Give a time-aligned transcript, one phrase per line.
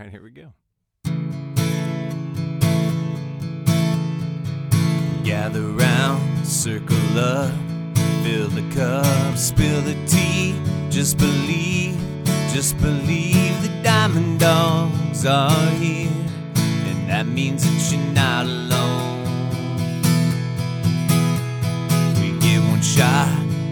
[0.00, 0.52] right, here we go.
[5.24, 7.52] Gather round, circle up,
[8.24, 10.54] fill the cup, spill the tea.
[10.90, 11.96] Just believe,
[12.52, 19.20] just believe the diamond dogs are here, and that means that you're not alone.
[22.20, 23.28] We get one shot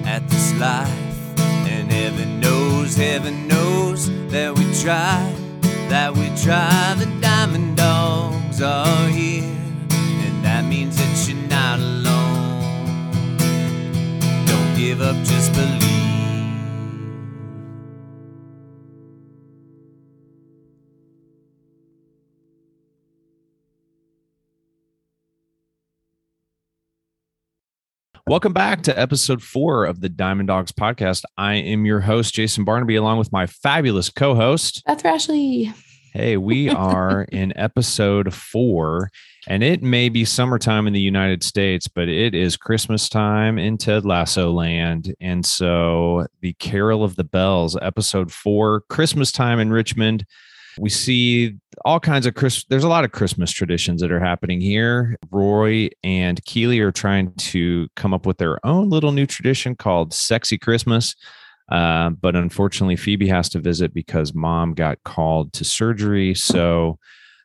[0.06, 5.34] at this life, and heaven knows, heaven knows that we try,
[5.88, 6.94] that we try.
[6.98, 13.36] The diamond dogs are here, and that means that you're not alone.
[14.46, 15.88] Don't give up, just believe.
[28.26, 31.22] Welcome back to episode four of the Diamond Dogs podcast.
[31.38, 35.72] I am your host, Jason Barnaby, along with my fabulous co host, Beth Rashley.
[36.14, 39.10] Hey, we are in episode four,
[39.46, 43.76] and it may be summertime in the United States, but it is Christmas time in
[43.76, 45.14] Ted Lasso land.
[45.20, 50.24] And so, the Carol of the Bells, episode four, Christmas time in Richmond.
[50.78, 52.64] We see all kinds of Chris.
[52.70, 55.18] There's a lot of Christmas traditions that are happening here.
[55.30, 60.14] Roy and Keeley are trying to come up with their own little new tradition called
[60.14, 61.14] Sexy Christmas.
[61.70, 66.34] Uh, but unfortunately, Phoebe has to visit because mom got called to surgery.
[66.34, 66.98] So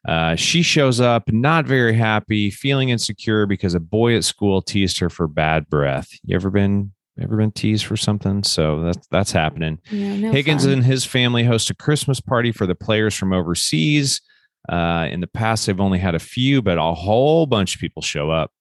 [0.07, 4.99] uh, she shows up not very happy, feeling insecure because a boy at school teased
[4.99, 6.09] her for bad breath.
[6.23, 8.43] You ever been ever been teased for something?
[8.43, 9.79] So that's that's happening.
[9.91, 10.73] Yeah, no Higgins fun.
[10.73, 14.21] and his family host a Christmas party for the players from overseas.
[14.69, 18.01] Uh, in the past, they've only had a few, but a whole bunch of people
[18.01, 18.51] show up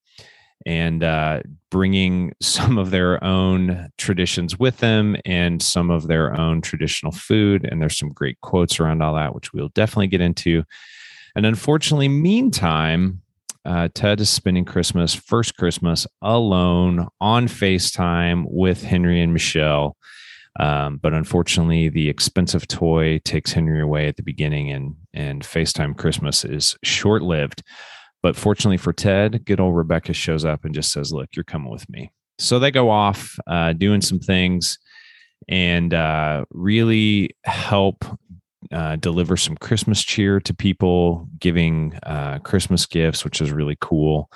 [0.66, 6.60] and uh, bringing some of their own traditions with them and some of their own
[6.60, 7.66] traditional food.
[7.70, 10.64] And there's some great quotes around all that, which we'll definitely get into.
[11.34, 13.22] And unfortunately, meantime,
[13.64, 19.96] uh, Ted is spending Christmas, first Christmas, alone on FaceTime with Henry and Michelle.
[20.61, 25.96] Um, but unfortunately, the expensive toy takes Henry away at the beginning, and and FaceTime
[25.96, 27.62] Christmas is short lived.
[28.22, 31.70] But fortunately for Ted, good old Rebecca shows up and just says, "Look, you're coming
[31.70, 34.78] with me." So they go off uh, doing some things
[35.48, 38.05] and uh, really help
[38.70, 44.30] uh, deliver some Christmas cheer to people, giving uh, Christmas gifts, which is really cool.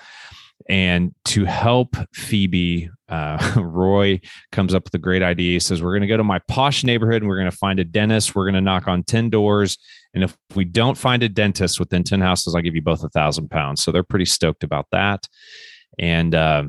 [0.68, 4.20] And to help Phoebe, uh, Roy
[4.52, 5.52] comes up with a great idea.
[5.52, 7.78] He says, We're going to go to my posh neighborhood and we're going to find
[7.78, 8.34] a dentist.
[8.34, 9.78] We're going to knock on 10 doors.
[10.14, 13.08] And if we don't find a dentist within 10 houses, I'll give you both a
[13.10, 13.82] thousand pounds.
[13.82, 15.26] So they're pretty stoked about that.
[15.98, 16.64] And uh,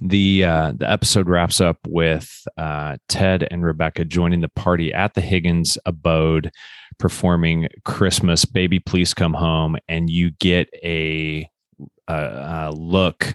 [0.00, 5.14] the uh, the episode wraps up with uh, Ted and Rebecca joining the party at
[5.14, 6.50] the Higgins abode,
[6.98, 11.48] performing Christmas "Baby Please Come Home," and you get a,
[12.08, 13.34] a, a look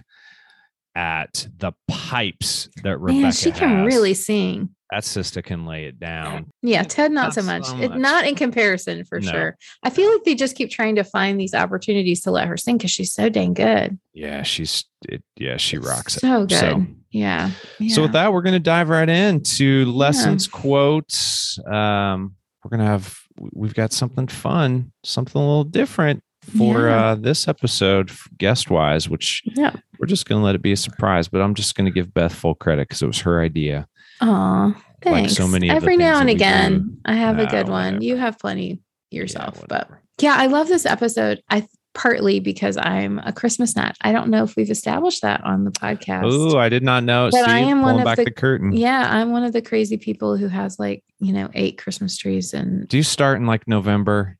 [0.94, 3.86] at the pipes that Rebecca Man, she can has.
[3.86, 4.70] really sing.
[4.92, 6.52] That sister can lay it down.
[6.60, 7.80] Yeah, Ted not, Not so so much.
[7.82, 9.30] It, not in comparison for No.
[9.32, 9.56] sure.
[9.82, 12.76] I feel like they just keep trying to find these opportunities to let her sing
[12.76, 13.98] because she's so dang good.
[14.12, 16.20] Yeah, she's it, yeah, she rocks it.
[16.20, 16.94] So good.
[17.10, 17.52] yeah.
[17.88, 21.58] So with that, we're going to dive right into lessons, quotes.
[21.66, 23.18] Um, we're going to have
[23.54, 26.22] we've got something fun, something a little different
[26.58, 27.04] for Yeah.
[27.06, 29.74] uh, this episode, guest wise, which Yeah.
[29.98, 31.28] we're just going to let it be a surprise.
[31.28, 33.88] But I'm just going to give Beth full credit because it was her idea.
[34.24, 35.34] Like thanks.
[35.34, 36.98] so many Every now and again.
[37.04, 37.94] I have a good one.
[37.94, 38.04] whatever.
[38.04, 39.90] You have plenty yourself, but
[40.20, 41.42] yeah, I love this episode.
[41.50, 43.96] I partly because I'm a Christmas nut.
[44.00, 46.22] I don't know if we've established that on the podcast.
[46.24, 47.28] Oh, I did not know.
[47.30, 48.72] But See, I am one of back the- the, curtain.
[48.72, 52.54] Yeah, I'm one of the crazy people who has like, you know, eight Christmas trees
[52.54, 54.38] and Do you start in like November?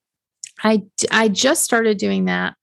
[0.64, 2.54] I I just started doing that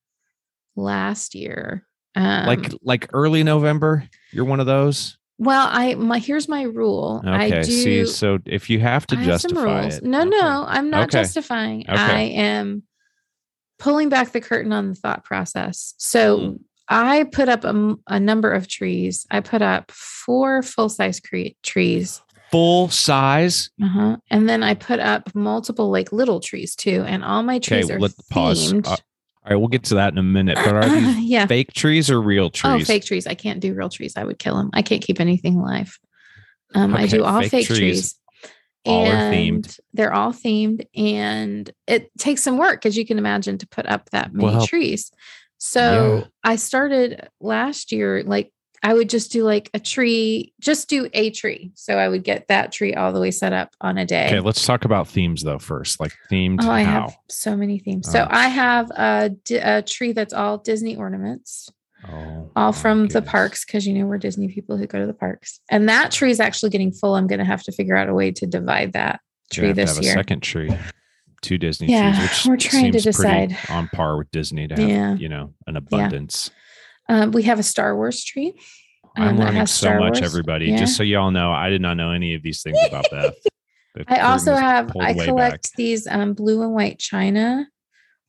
[0.76, 1.86] last year.
[2.16, 4.10] Um, like like early November?
[4.32, 5.18] You're one of those.
[5.40, 7.22] Well, I my here's my rule.
[7.26, 7.32] Okay.
[7.32, 9.98] I do See, so if you have to I have some justify rules.
[9.98, 10.30] it, No, okay.
[10.30, 11.22] no, I'm not Okay.
[11.22, 11.82] justifying.
[11.90, 11.96] Okay.
[11.98, 12.84] I am
[13.80, 15.96] pulling back the curtain on the thought process.
[15.98, 16.60] So Mm.
[16.90, 19.26] I put up a, a, number of trees.
[19.32, 22.22] I put up four full size cre- trees.
[22.52, 23.70] full size.
[23.82, 24.18] Uh-huh.
[24.32, 27.04] And then I put up multiple like little trees too.
[27.08, 28.74] And all my Okay, trees are let pause.
[28.74, 28.88] themed.
[28.88, 28.98] Uh,
[29.44, 30.56] all right, we'll get to that in a minute.
[30.56, 31.46] But are these yeah.
[31.46, 32.84] fake trees or real trees?
[32.84, 33.26] Oh, fake trees.
[33.26, 34.14] I can't do real trees.
[34.18, 34.70] I would kill them.
[34.74, 35.98] I can't keep anything alive.
[36.76, 37.78] Um, I do all fake fake, trees.
[37.80, 38.16] trees.
[38.86, 39.80] All are and themed.
[39.94, 44.10] They're all themed, and it takes some work, as you can imagine, to put up
[44.12, 45.12] that many Well, trees.
[45.58, 46.28] So yeah.
[46.44, 48.52] I started last year, like
[48.82, 51.72] I would just do like a tree, just do a tree.
[51.76, 54.28] So I would get that tree all the way set up on a day.
[54.28, 56.00] Okay, let's talk about themes though first.
[56.00, 57.02] Like themed Oh, I how?
[57.02, 58.10] have so many themes.
[58.10, 58.28] So Oh.
[58.30, 59.32] I have a,
[59.62, 61.70] a tree that's all Disney ornaments,
[62.10, 65.14] Oh, all from the parks, because you know we're Disney people who go to the
[65.14, 65.60] parks.
[65.70, 67.16] And that tree is actually getting full.
[67.16, 69.20] I'm going to have to figure out a way to divide that
[69.52, 70.14] tree gonna have to this have year.
[70.14, 70.70] A second tree.
[71.42, 73.58] Two Disney Yeah, trees, which we're trying to decide.
[73.70, 75.16] on par with Disney to have, Yeah.
[75.16, 76.52] you know, an abundance.
[77.10, 78.54] Um, we have a Star Wars tree.
[79.18, 80.22] I'm um, learning so much, Wars.
[80.22, 80.68] everybody.
[80.68, 80.78] Yeah.
[80.78, 83.36] Just so y'all know, I did not know any of these things about Beth.
[84.08, 85.76] I also have I collect back.
[85.76, 87.68] these um, blue and white china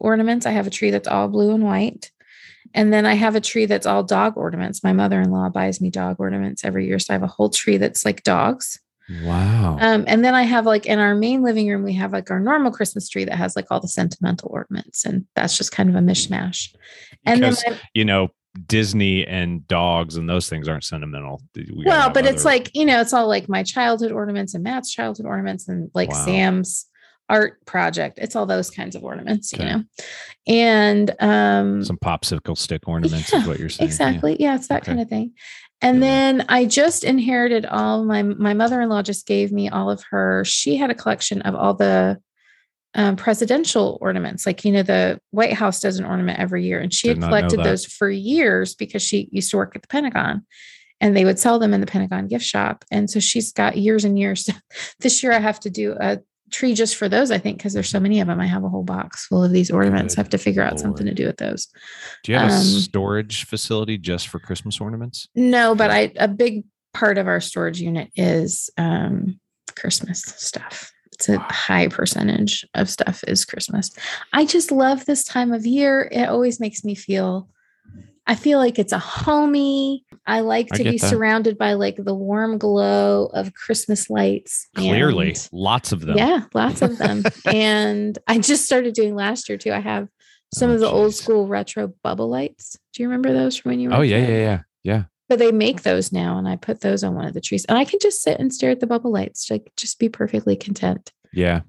[0.01, 0.47] ornaments.
[0.47, 2.11] I have a tree that's all blue and white.
[2.73, 4.83] And then I have a tree that's all dog ornaments.
[4.83, 6.99] My mother-in-law buys me dog ornaments every year.
[6.99, 8.81] So I have a whole tree that's like dogs.
[9.25, 9.77] Wow.
[9.81, 12.39] Um, and then I have like in our main living room, we have like our
[12.39, 15.05] normal Christmas tree that has like all the sentimental ornaments.
[15.05, 16.75] And that's just kind of a mishmash.
[17.27, 18.29] And because then my, you know,
[18.67, 21.41] Disney and dogs and those things aren't sentimental.
[21.55, 24.91] We well, but it's like, you know, it's all like my childhood ornaments and Matt's
[24.93, 26.25] childhood ornaments and like Wow.
[26.25, 26.87] Sam's
[27.29, 28.19] art project.
[28.21, 29.63] It's all those kinds of ornaments, Okay.
[29.65, 29.85] you know.
[30.47, 33.89] And um some popsicle stick ornaments yeah, is what you're saying.
[33.89, 33.93] Yeah.
[33.95, 34.37] exactly.
[34.41, 34.87] Yeah, it's that Okay.
[34.93, 35.33] kind of thing.
[35.83, 36.01] And Yeah.
[36.01, 40.45] then I just inherited all my my mother-in-law just gave me all of her.
[40.45, 42.19] She had a collection of all the
[42.95, 44.47] um, presidential ornaments.
[44.47, 46.81] Like, you know, the White House does an ornament every year.
[46.81, 49.89] And she Did had collected those for years because she used to work at the
[49.89, 50.45] Pentagon
[51.01, 52.85] and they would sell them in the Pentagon gift shop.
[52.91, 54.49] And so she's got years and years.
[55.01, 56.19] this year I have to do a
[56.51, 58.41] tree just for those, I think, because there's so many of them.
[58.41, 60.17] I have a whole box full of these ornaments.
[60.17, 61.69] I have to figure out something to do with those.
[62.25, 65.29] Do you have a Um, storage facility just for Christmas ornaments?
[65.37, 69.39] No, but I a big part of our storage unit is um
[69.77, 70.91] Christmas stuff.
[71.21, 73.91] It's a high percentage of stuff is Christmas.
[74.33, 76.09] I just love this time of year.
[76.11, 77.47] It always makes me feel
[78.27, 80.05] I feel like it's a homey.
[80.27, 81.11] I like to get be that.
[81.11, 84.69] surrounded by like the warm glow of Christmas lights.
[84.77, 86.17] Clearly, and- lots of them.
[86.17, 87.25] yeah, lots of them.
[87.47, 89.73] and I just started doing last year too.
[89.73, 90.09] I have
[90.55, 92.79] some Oh, of the old school retro bubble lights.
[92.95, 93.97] Do you remember those from when you were?
[93.97, 94.29] Oh yeah, kid?
[94.31, 95.03] yeah, yeah, yeah.
[95.31, 97.79] But they make those now, and I put those on one of the trees, and
[97.79, 101.13] I can just sit and stare at the bubble lights, like just be perfectly content.
[101.33, 101.61] Yeah.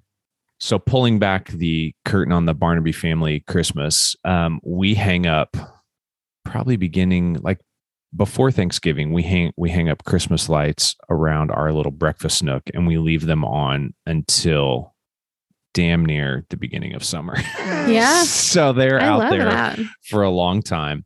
[0.60, 5.56] So pulling back the curtain on the Barnaby family Christmas, um, we hang up
[6.44, 7.60] probably beginning like
[8.16, 9.14] before Thanksgiving.
[9.14, 13.28] We hang we hang up Christmas lights around our little breakfast nook, and we leave
[13.28, 14.96] them on until
[15.76, 17.38] damn near the beginning of summer.
[17.60, 18.24] Yeah.
[18.24, 19.80] so they're I out there that.
[20.10, 21.04] for a long time.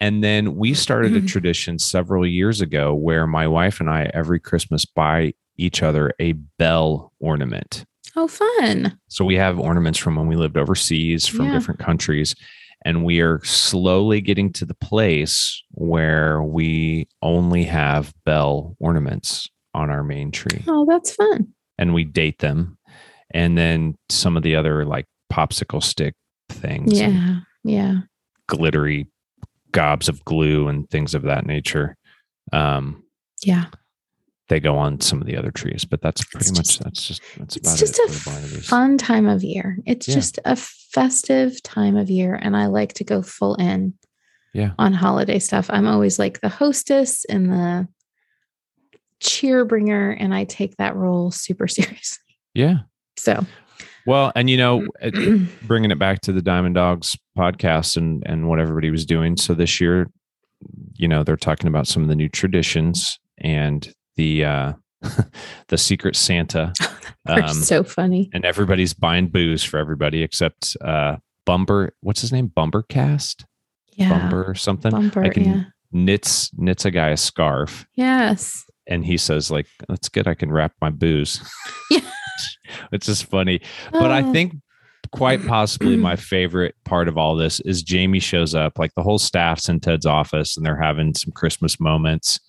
[0.00, 1.26] And then we started a mm-hmm.
[1.26, 6.32] tradition several years ago where my wife and I every Christmas buy each other a
[6.58, 7.84] bell ornament.
[8.14, 8.98] Oh, fun!
[9.08, 11.52] So we have ornaments from when we lived overseas from Yeah.
[11.52, 12.34] different countries.
[12.84, 19.90] And we are slowly getting to the place where we only have bell ornaments on
[19.90, 21.48] our main tree Oh, that's fun.
[21.78, 22.78] and we date them.
[23.32, 26.14] And then some of the other like popsicle stick
[26.48, 28.00] things, Yeah, yeah.
[28.46, 29.08] glittery
[29.72, 31.96] gobs of glue and things of that nature.
[32.52, 33.02] Um,
[33.44, 33.66] Yeah.
[34.48, 37.22] they go on some of the other trees, but that's pretty much just- that's just
[37.36, 38.64] that's It's about just it a for the Barnabys.
[38.64, 39.78] fun time of year.
[39.86, 40.14] It's Yeah.
[40.14, 43.94] just a festive time of year, and I like to go full in.
[44.54, 44.72] Yeah.
[44.78, 47.88] On holiday stuff, I'm always like the hostess and the
[49.20, 52.22] cheer bringer, and I take that role super seriously.
[52.54, 52.78] Yeah.
[53.18, 53.44] So,
[54.06, 54.86] Well, and you know,
[55.62, 59.36] bringing it back to the Diamond Dogs podcast and and what everybody was doing.
[59.36, 60.08] So this year,
[60.94, 64.72] you know, they're talking about some of the new traditions and the uh
[65.68, 66.72] the Secret Santa.
[67.28, 68.30] Um, so funny.
[68.32, 71.92] and everybody's buying booze for everybody except uh Bumber.
[72.00, 72.48] What's his name?
[72.56, 73.44] Bumbercast?
[73.94, 74.10] Yeah.
[74.16, 74.92] Bumber or something.
[74.92, 75.24] Bumper.
[75.24, 75.62] I can yeah.
[75.90, 78.64] knits knits a guy a scarf Yes.
[78.86, 81.40] and he says like that's good i can wrap my booze
[81.90, 81.98] Yeah.
[82.92, 83.60] it's just funny.
[83.92, 84.54] But i Oh, think
[85.12, 89.18] quite possibly my favorite part of all this is jamie shows up like the whole
[89.18, 92.40] staff's in ted's office and they're having some christmas moments.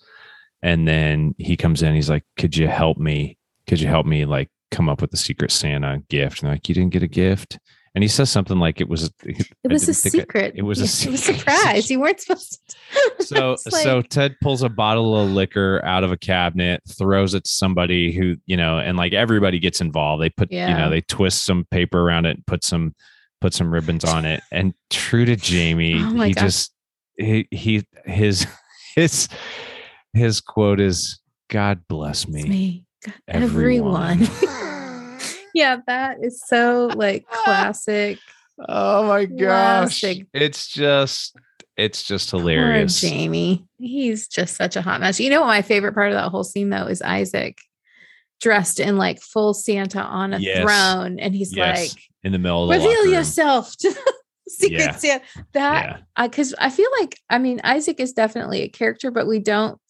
[0.60, 3.38] And then he comes in he's like could you help me?
[3.68, 6.40] Could you help me like come up with the secret santa gift?
[6.40, 7.58] And they're like you didn't get a gift
[7.94, 10.52] and he says something like it was it was a secret.
[10.56, 11.90] it was a It was a surprise.
[11.90, 12.60] You weren't supposed
[13.18, 13.24] to.
[13.24, 17.44] so like- so ted pulls a bottle of liquor out of a cabinet throws it
[17.44, 21.00] to somebody who you know and like everybody gets involved they put you know they
[21.02, 22.94] twist some paper around it and put some
[23.40, 26.42] put some ribbons on it and true to jamie Oh he gosh.
[26.44, 26.74] just
[27.16, 28.46] he he his
[28.94, 29.28] his
[30.12, 32.84] his quote is god bless me, me.
[33.04, 34.67] God, everyone." everyone.
[35.58, 38.18] Yeah, that is so like classic.
[38.68, 40.02] oh my gosh.
[40.32, 41.36] it's just
[41.76, 43.00] it's just Poor hilarious.
[43.00, 43.64] Jamie.
[43.78, 45.20] He's just such a hot mess.
[45.20, 47.58] You know what my favorite part of that whole scene though is Isaac
[48.40, 50.62] dressed in like full Santa on a Yes.
[50.62, 53.90] throne, and he's Yes, like, in the middle of the "Reveal yourself to
[54.46, 54.96] the secret Yeah.
[54.96, 55.24] Santa."
[55.54, 56.24] That Yeah.
[56.26, 59.80] because I feel like I mean Isaac is definitely a character, but we don't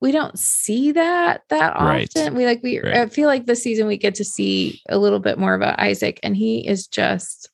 [0.00, 2.08] we don't see that that Right.
[2.16, 2.34] often.
[2.34, 2.96] We like we Right.
[2.96, 6.20] I feel like this season we get to see a little bit more about Isaac,
[6.22, 7.50] and he is just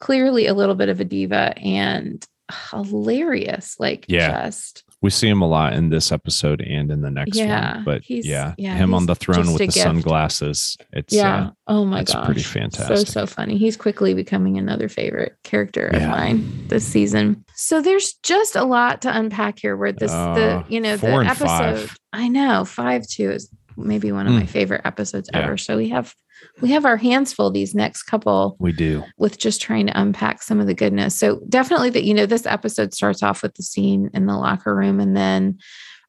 [0.00, 2.24] clearly a little bit of a diva and
[2.70, 3.76] hilarious.
[3.78, 4.44] Like Yeah.
[4.44, 7.84] just We see him a lot in this episode and in the next Yeah, one.
[7.84, 9.76] But he's- yeah, yeah, him on the throne with the gift.
[9.86, 10.78] sunglasses.
[10.92, 11.48] It's yeah.
[11.48, 12.96] uh, oh my god, pretty fantastic.
[13.08, 13.58] so so funny.
[13.58, 16.08] He's quickly becoming another favorite character of Yeah.
[16.10, 17.44] mine this season.
[17.54, 19.76] So there's just a lot to unpack here.
[19.76, 21.46] Where this Uh, the you know the episode.
[21.46, 21.96] five.
[22.14, 24.48] I know five two is maybe one of my Mm.
[24.48, 25.40] favorite episodes Yeah.
[25.40, 25.56] ever.
[25.58, 26.14] So we have
[26.60, 29.04] we have our hands full these next couple we do.
[29.18, 31.18] with just trying to unpack some of the goodness.
[31.18, 34.74] So definitely that, you know, this episode starts off with the scene in the locker
[34.74, 35.58] room and then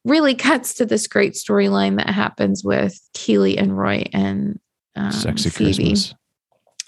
[0.04, 4.60] really cuts to this great storyline that happens with Keeley and Roy and
[4.96, 5.74] um, Sexy Phoebe.
[5.74, 6.14] Christmas.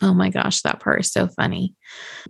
[0.04, 1.74] Oh my gosh, that part is so funny.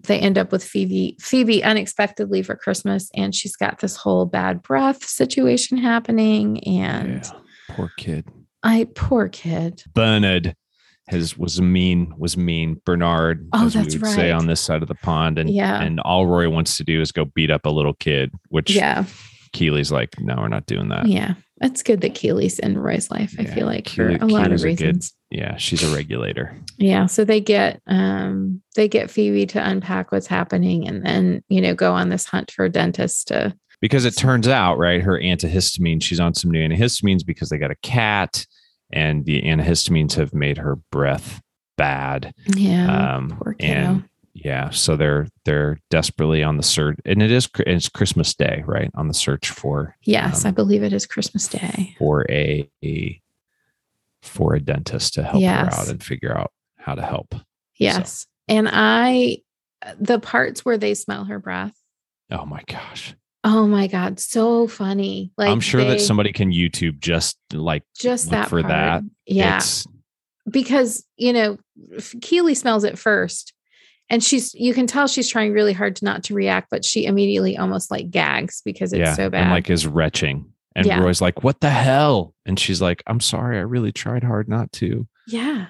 [0.03, 4.63] They end up with Phoebe, Phoebe unexpectedly for Christmas, and she's got this whole bad
[4.63, 6.63] breath situation happening.
[6.63, 7.31] And Yeah.
[7.75, 8.29] Poor kid.
[8.63, 9.84] I poor kid.
[9.93, 10.55] Bernard
[11.10, 14.82] has was mean was mean Bernard Oh, as we that's would say on this side
[14.82, 15.82] of the pond and Yeah.
[15.82, 19.06] and all Roy wants to do is go beat up a little kid which Yeah.
[19.54, 21.36] Keeley's like no we're not doing that Yeah.
[21.62, 24.54] It's good that Keeley's in Roy's life, I feel like, Keeley- for a lot of
[24.54, 25.14] a good- reasons.
[25.32, 27.06] yeah she's a regulator Yeah.
[27.08, 31.74] So they get um they get Phoebe to unpack what's happening and then, you know,
[31.74, 36.02] go on this hunt for a dentist to because it turns out right her antihistamine
[36.04, 38.46] she's on some new antihistamines because they got a cat
[38.91, 41.41] and the antihistamines have made her breath
[41.77, 43.15] bad Yeah.
[43.17, 43.74] um poor kiddo.
[43.74, 48.63] and yeah so they're they're desperately on the search and it is it's christmas day
[48.65, 51.96] right on the search for yes, um, I believe it is Christmas Day.
[52.00, 53.22] for a, a
[54.22, 57.36] for a dentist to help her out and figure out how to help
[57.75, 58.25] Yes.
[58.48, 59.38] And I
[60.00, 61.75] the parts where they smell her breath.
[62.32, 63.13] oh my gosh
[63.50, 65.32] Oh my God, so funny.
[65.38, 68.70] Like i'm sure that somebody can youtube just like just that for part.
[68.72, 69.04] that.
[69.25, 69.58] Yeah.
[69.58, 69.88] it's
[70.50, 71.58] because you know
[72.22, 73.54] Keeley smells it first
[74.10, 77.06] and she's you can tell she's trying really hard to not to react but she
[77.06, 81.00] immediately almost like gags because it's yeah so bad and like is retching and Yeah.
[81.01, 84.72] roy's like what the hell and she's like i'm sorry i really tried hard not
[84.74, 85.68] to yeah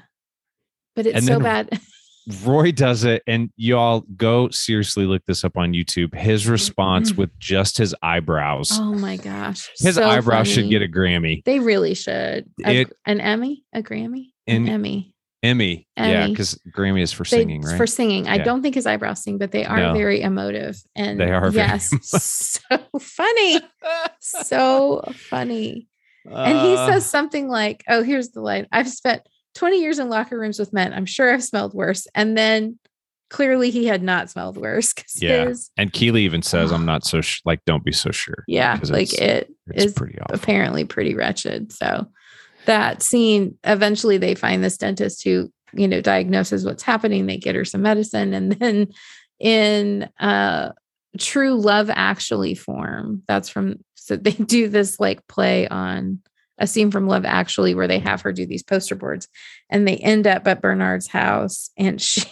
[0.96, 1.79] but it's And so then- bad
[2.43, 6.13] roy does it and y'all go seriously look this up on youtube.
[6.13, 8.72] His response with just his eyebrows.
[8.74, 9.69] Oh my gosh.
[9.79, 11.43] His so eyebrows should get a grammy.
[11.46, 12.46] They really should.
[12.65, 13.63] A- It- an emmy?
[13.74, 14.31] A grammy?
[14.48, 15.13] An emmy.
[15.43, 17.77] Emmy, yeah because grammy is for They- singing right?
[17.77, 18.27] for singing.
[18.27, 19.93] I don't think his eyebrows sing but they are No.
[19.93, 21.91] very emotive and They are very yes.
[22.60, 23.60] so funny.
[24.19, 25.88] So funny.
[26.29, 28.67] And he Uh, says something like, Oh, here's the line.
[28.72, 29.22] I've spent
[29.57, 30.93] 20 years in locker rooms with men.
[30.93, 32.07] I'm sure I've smelled worse.
[32.15, 32.79] And then
[33.29, 34.93] clearly he had not smelled worse.
[35.17, 35.47] Yeah.
[35.47, 38.79] his- and keeley even says i'm not so sh- like don't be so sure Yeah.
[38.83, 41.73] Like it's- it it's is pretty awful apparently pretty wretched.
[41.73, 42.07] So
[42.65, 47.25] that scene, eventually they find this dentist who, you know, diagnoses what's happening.
[47.25, 48.33] They get her some medicine.
[48.33, 48.87] And then
[49.39, 50.71] in uh
[51.17, 56.19] true love actually form, that's from so they do this like play on
[56.57, 59.27] a scene from Love Actually where they have her do these poster boards
[59.69, 62.23] and they end up at Bernard's house and she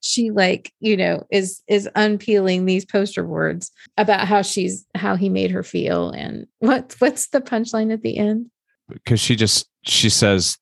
[0.00, 5.28] she like you know is is unpeeling these poster boards about how she's how he
[5.28, 8.50] made her feel and what what's the punchline at the end?
[8.88, 10.58] Because she just she says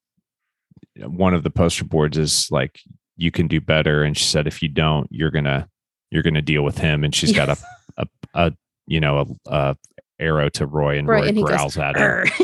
[0.96, 2.80] one of the poster boards is like
[3.16, 4.04] you can do better.
[4.04, 5.68] And she said if you don't you're gonna
[6.10, 7.04] you're gonna deal with him.
[7.04, 7.56] And she's got a,
[7.98, 8.52] a a
[8.87, 9.76] you know a, a
[10.18, 12.25] arrow to roy and Right, roy and he goes, growls at her.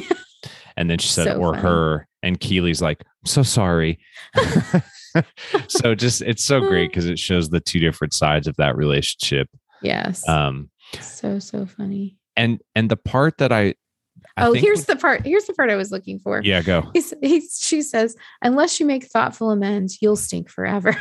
[0.77, 1.63] and then she said So or funny.
[1.63, 3.99] her and keeley's like i'm so sorry.
[5.69, 9.49] So just it's so great because it shows the two different sides of that relationship.
[9.81, 10.29] Yes.
[10.29, 12.17] Um so so funny.
[12.37, 13.75] and and the part that i,
[14.37, 16.41] I oh here's the part here's the part i was looking for.
[16.43, 16.91] Yeah go.
[16.93, 20.97] He's, he's, she says unless you make thoughtful amends you'll stink forever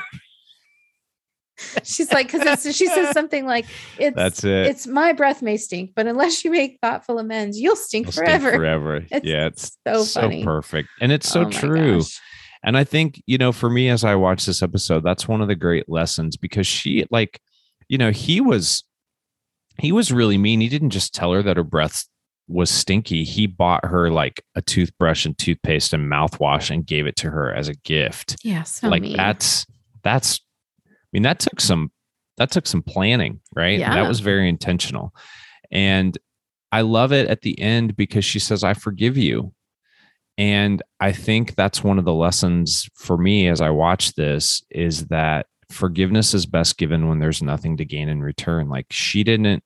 [1.84, 3.66] she's like because she says something like
[3.98, 7.76] it's that's it it's my breath may stink but unless you make thoughtful amends you'll
[7.76, 12.00] stink stay forever forever It's yeah it's so so perfect and it's so Oh true
[12.00, 12.20] gosh.
[12.64, 15.50] And I think, you know, for me, as I watch this episode, that's one of
[15.50, 17.42] the great lessons because she, like,
[17.90, 18.86] you know, he was,
[19.80, 20.62] he was really mean.
[20.62, 22.06] He didn't just tell her that her breath
[22.48, 23.26] was stinky.
[23.26, 27.54] He bought her like a toothbrush and toothpaste and mouthwash and gave it to her
[27.54, 28.38] as a gift.
[28.44, 29.18] yeah so like mean.
[29.18, 29.66] that's,
[30.04, 30.40] that's,
[31.14, 31.92] mean, that took some
[32.38, 33.80] that took some planning, right?
[33.80, 33.94] Yeah.
[33.94, 35.14] That was very intentional.
[35.72, 36.18] And
[36.72, 39.54] I love it at the end because she says, I forgive you.
[40.38, 45.08] And I think that's one of the lessons for me as I watch this is
[45.08, 48.68] that forgiveness is best given when there's nothing to gain in return.
[48.70, 49.64] Like she didn't,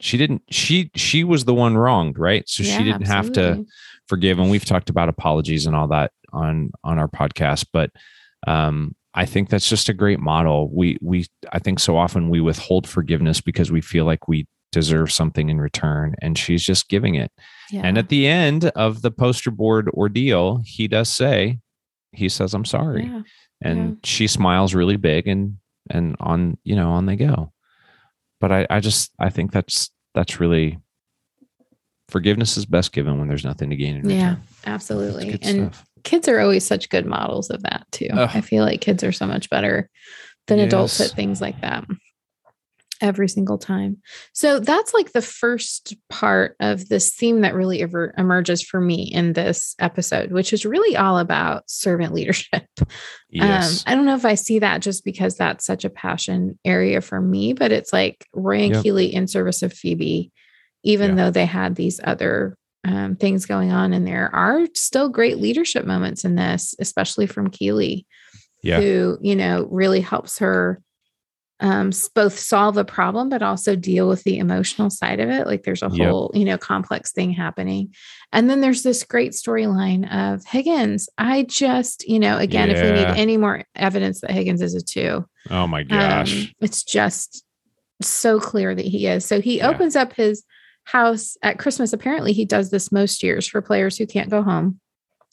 [0.00, 2.48] she didn't, she, she was the one wronged, right?
[2.48, 3.64] So Yeah, she didn't have to
[4.08, 4.40] forgive.
[4.40, 7.66] And we've talked about apologies and all that on, on our podcast.
[7.72, 7.90] But,
[8.48, 10.70] um, I think that's just a great model.
[10.72, 15.12] We, we, I think so often we withhold forgiveness because we feel like we deserve
[15.12, 16.16] something in return.
[16.20, 17.30] And she's just giving it.
[17.70, 17.82] Yeah.
[17.84, 21.60] And at the end of the poster board ordeal, he does say,
[22.10, 23.04] he says, I'm sorry.
[23.04, 23.22] yeah.
[23.62, 23.94] And yeah.
[24.02, 25.58] she smiles really big and
[25.90, 27.52] and on, you know, on they go.
[28.40, 30.78] But I, I just I think that's that's really
[32.08, 34.42] forgiveness is best given when there's nothing to gain in Yeah, return.
[34.64, 35.38] That's absolutely.
[35.42, 35.86] And stuff.
[36.04, 38.08] Kids are always such good models of that too.
[38.12, 38.30] Ugh.
[38.32, 39.88] I feel like kids are so much better
[40.46, 41.84] than adults at things like that
[43.00, 43.98] every single time.
[44.32, 49.02] So that's like the first part of this theme that really ever emerges for me
[49.12, 52.64] in this episode, which is really all about servant leadership.
[53.30, 53.84] Yes.
[53.84, 57.00] Um, I don't know if I see that just because that's such a passion area
[57.00, 58.82] for me, but it's like Roy and Yep.
[58.84, 60.30] Keeley in service of Phoebe,
[60.84, 61.24] even Yeah.
[61.24, 65.84] though they had these other um, things going on, and there are still great leadership
[65.86, 68.06] moments in this, especially from Keeley,
[68.62, 68.80] yeah.
[68.80, 70.80] who you know really helps her
[71.60, 75.46] um, both solve a problem but also deal with the emotional side of it.
[75.46, 76.08] Like there's a Yep.
[76.10, 77.94] whole you know complex thing happening,
[78.32, 81.08] and then there's this great storyline of Higgins.
[81.16, 84.82] I just you know again, if we need any more evidence that Higgins is a
[84.82, 86.44] two, Oh my gosh.
[86.44, 87.44] um, it's just
[88.02, 89.24] so clear that he is.
[89.24, 89.68] So he Yeah.
[89.70, 90.42] opens up his
[90.84, 91.92] house at Christmas.
[91.92, 94.80] Apparently, he does this most years for players who can't go home.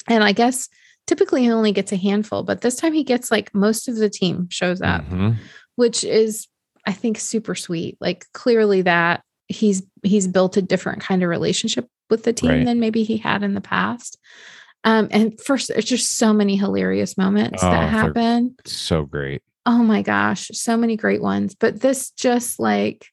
[0.08, 0.68] And I guess
[1.08, 4.10] typically he only gets a handful, but this time he gets like most of the
[4.10, 5.38] team shows up, Mhm.
[5.76, 6.48] which is,
[6.86, 7.98] I think, super sweet.
[8.00, 12.66] Like clearly that he's he's built a different kind of relationship with the team Right.
[12.66, 14.18] than maybe he had in the past.
[14.84, 18.56] Um, and first, there's just so many hilarious moments Oh, that happen.
[18.66, 19.44] So great.
[19.68, 21.54] Oh my gosh, so many great ones.
[21.54, 23.06] But this just like,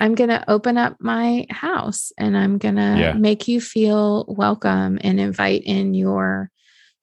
[0.00, 3.12] I'm going to open up my house and I'm going to Yeah.
[3.14, 6.50] make you feel welcome and invite in your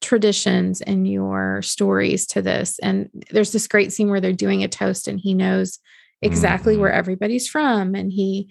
[0.02, 2.78] traditions and your stories to this.
[2.80, 5.80] And there's this great scene where they're doing a toast and he knows
[6.22, 6.80] exactly Mhm.
[6.80, 7.96] where everybody's from.
[7.96, 8.50] And he,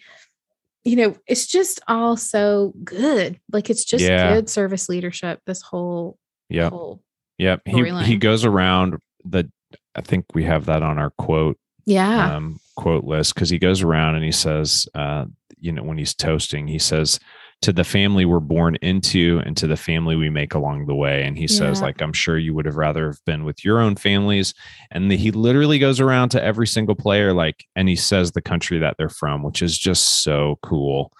[0.84, 3.38] you know, it's just all so good.
[3.52, 4.34] Like it's just Yeah.
[4.34, 6.70] good service leadership, this whole, yeah.
[6.70, 7.02] whole,
[7.38, 7.62] Yep.
[7.66, 9.50] He he goes around the
[9.94, 12.36] I think we have that on our quote yeah.
[12.36, 15.24] um, quote list because he goes around and he says, uh,
[15.58, 17.18] you know, when he's toasting, he says,
[17.60, 21.22] to the family we're born into and to the family we make along the way.
[21.22, 23.94] And he says, like, I'm sure you would have rather have been with your own
[23.94, 24.52] families.
[24.90, 28.42] And the, he literally goes around to every single player, like, and he says the
[28.42, 31.12] country that they're from, which is just so cool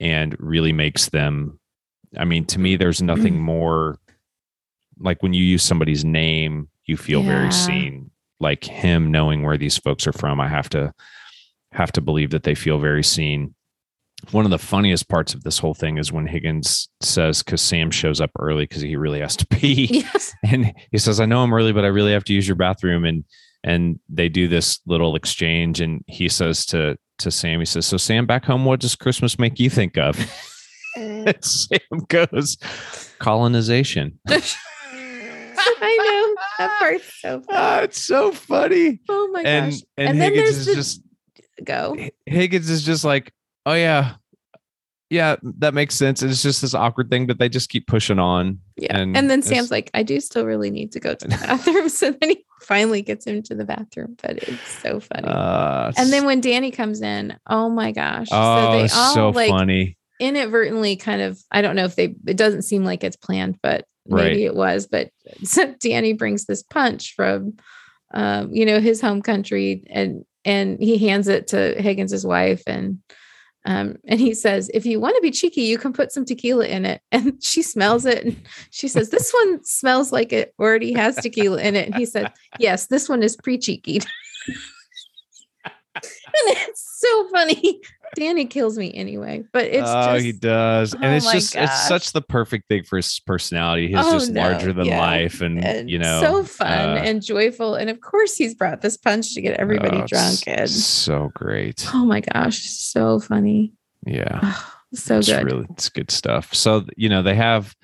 [0.00, 1.58] and really makes them.
[2.18, 3.98] I mean, to me, there's nothing more
[4.98, 7.28] like when you use somebody's name, you feel Yeah.
[7.28, 8.10] very seen.
[8.44, 10.92] Like him knowing where these folks are from, I have to
[11.72, 13.54] have to believe that they feel very seen.
[14.32, 17.90] One of the funniest parts of this whole thing is when Higgins says, because Sam
[17.90, 20.34] shows up early because he really has to pee, yes.
[20.44, 23.06] and he says, "I know I'm early, but I really have to use your bathroom."
[23.06, 23.24] And
[23.64, 27.96] and they do this little exchange, and he says to to Sam, he says, "So
[27.96, 30.18] Sam, back home, what does Christmas make you think of?"
[30.96, 32.58] and Sam goes,
[33.18, 34.18] "Colonization."
[35.80, 35.96] I
[36.36, 37.58] know that part's so funny.
[37.58, 39.00] Ah, it's so funny.
[39.08, 39.80] oh my and gosh!
[39.96, 41.00] and, And then Higgins there's is the- just
[41.62, 41.96] Go.
[42.26, 43.32] Higgins is just like,
[43.64, 44.14] oh yeah,
[45.08, 46.20] yeah, that makes sense.
[46.22, 48.58] It's just this awkward thing, but they just keep pushing on.
[48.76, 48.96] Yeah.
[48.98, 51.36] and And, then it's- Sam's like, I do still really need to go to the
[51.46, 51.88] bathroom.
[51.90, 55.28] so then he finally gets him to the bathroom, but it's so funny.
[55.28, 58.26] Uh, and then when Dani comes in, oh my gosh.
[58.32, 59.96] oh, so they all so like funny.
[60.18, 63.86] inadvertently kind of, I don't know if they, it doesn't seem like it's planned, but
[64.06, 64.86] maybe it was.
[64.86, 65.10] But
[65.42, 67.56] Dani brings this punch from,
[68.12, 72.98] um, you know, his home country and, and he hands it to Higgins's wife and,
[73.66, 76.66] um, and he says, if you want to be cheeky, you can put some tequila
[76.66, 77.00] in it.
[77.12, 78.24] And she smells it.
[78.24, 81.86] And she says, this one smells like it already has tequila in it.
[81.86, 84.00] And he said, yes, this one is pre cheeky.
[85.64, 87.80] and it's so funny.
[88.16, 91.56] Dani kills me anyway, but it's oh, just, he does, oh and it's my just
[91.56, 93.88] it's such the perfect thing for his personality.
[93.88, 95.00] He's Oh, just no, larger than yeah.
[95.00, 97.74] life, and, and you know, so fun uh, and joyful.
[97.74, 100.44] And of course, he's brought this punch to get everybody oh, drunk.
[100.46, 101.86] And so great.
[101.94, 103.72] oh my gosh, so funny.
[104.06, 104.54] Yeah.
[104.92, 105.44] so it's good.
[105.44, 107.74] really it's good stuff so you know they have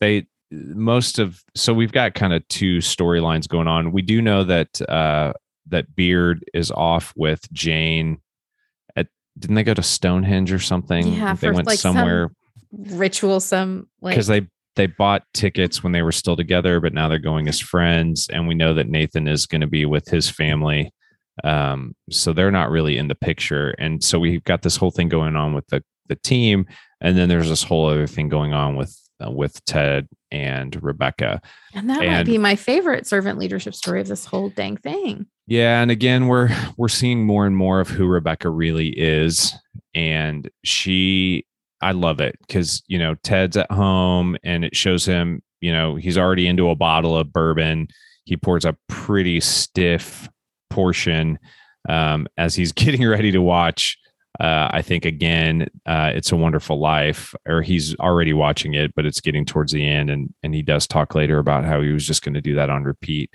[0.00, 4.42] they most of so we've got kind of two storylines going on we do know
[4.42, 5.32] that uh
[5.68, 8.18] that Beard is off with Jane.
[9.38, 11.06] Didn't they go to Stonehenge or something?
[11.12, 12.30] Yeah, they went like, some, somewhere
[12.72, 17.08] Ritual, some like because they they bought tickets when they were still together, but now
[17.08, 20.28] they're going as friends, and we know that Nathan is going to be with his
[20.28, 20.92] family.
[21.44, 25.08] Um, so they're not really in the picture, and so we've got this whole thing
[25.08, 26.66] going on with the the team,
[27.00, 31.40] and then there's this whole other thing going on with uh, with Ted and Rebecca.
[31.74, 35.26] and that might be my favorite servant leadership story of this whole dang thing.
[35.46, 39.54] Yeah, and again, we're we're seeing more and more of who Rebecca really is,
[39.94, 41.46] and she,
[41.80, 45.94] I love it because you know Ted's at home, and it shows him, you know,
[45.94, 47.88] he's already into a bottle of bourbon.
[48.24, 50.28] He pours a pretty stiff
[50.68, 51.38] portion
[51.88, 53.98] um, as he's getting ready to watch.
[54.38, 59.06] Uh, I think again, uh, it's a wonderful life, or he's already watching it, but
[59.06, 62.06] it's getting towards the end, and and he does talk later about how he was
[62.06, 63.30] just going to do that on repeat.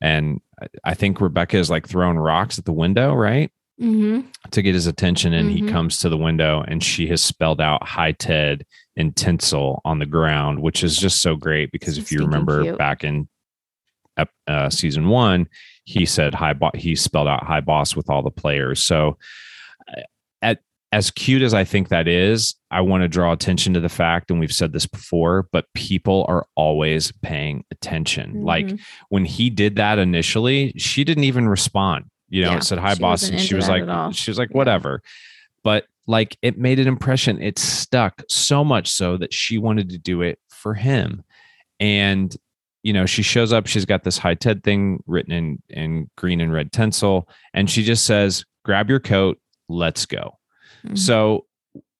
[0.00, 0.40] And
[0.84, 3.50] I- think Rebecca is like throwing rocks at the window, right?
[3.80, 4.28] Mm-hmm.
[4.52, 5.32] To get his attention.
[5.32, 5.70] And he Mhm.
[5.70, 8.64] comes to the window and she has spelled out Hi Ted
[8.94, 12.62] in tinsel on the ground, which is just so great because So if you remember
[12.62, 12.78] cute.
[12.78, 13.28] back in
[14.46, 15.48] uh, season one,
[15.84, 18.84] he said hi, bo- he spelled out hi boss with all the players.
[18.84, 19.18] So
[20.94, 24.30] as cute as I think that is, I want to draw attention to the fact,
[24.30, 28.44] and we've said this before, but people are always paying attention.
[28.44, 28.80] Like Mhm.
[29.08, 32.04] when he did that initially, she didn't even respond.
[32.28, 33.82] You know, Yeah, it said hi, boss, and she was like,
[34.14, 35.02] she was like, whatever.
[35.64, 37.42] But like it made an impression.
[37.42, 41.24] It stuck so much so that she wanted to do it for him.
[41.80, 42.34] And
[42.84, 46.40] you know, she shows up, she's got this hi TED thing written in in green
[46.40, 50.38] and red tinsel, and she just says, grab your coat, let's go.
[50.86, 50.98] Mhm.
[50.98, 51.46] So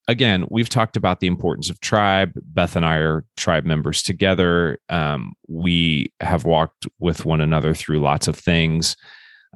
[0.06, 2.32] again, we've talked about the importance of tribe.
[2.36, 4.78] Beth and I are tribe members together.
[4.88, 8.96] Um, we have walked with one another through lots of things.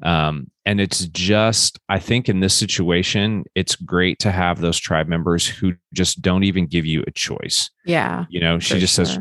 [0.03, 5.09] Um, and it's just, I think in this situation, it's great to have those tribe
[5.09, 7.71] members who just don't even give you a choice.
[7.85, 8.25] yeah.
[8.31, 9.19] You know, she just says,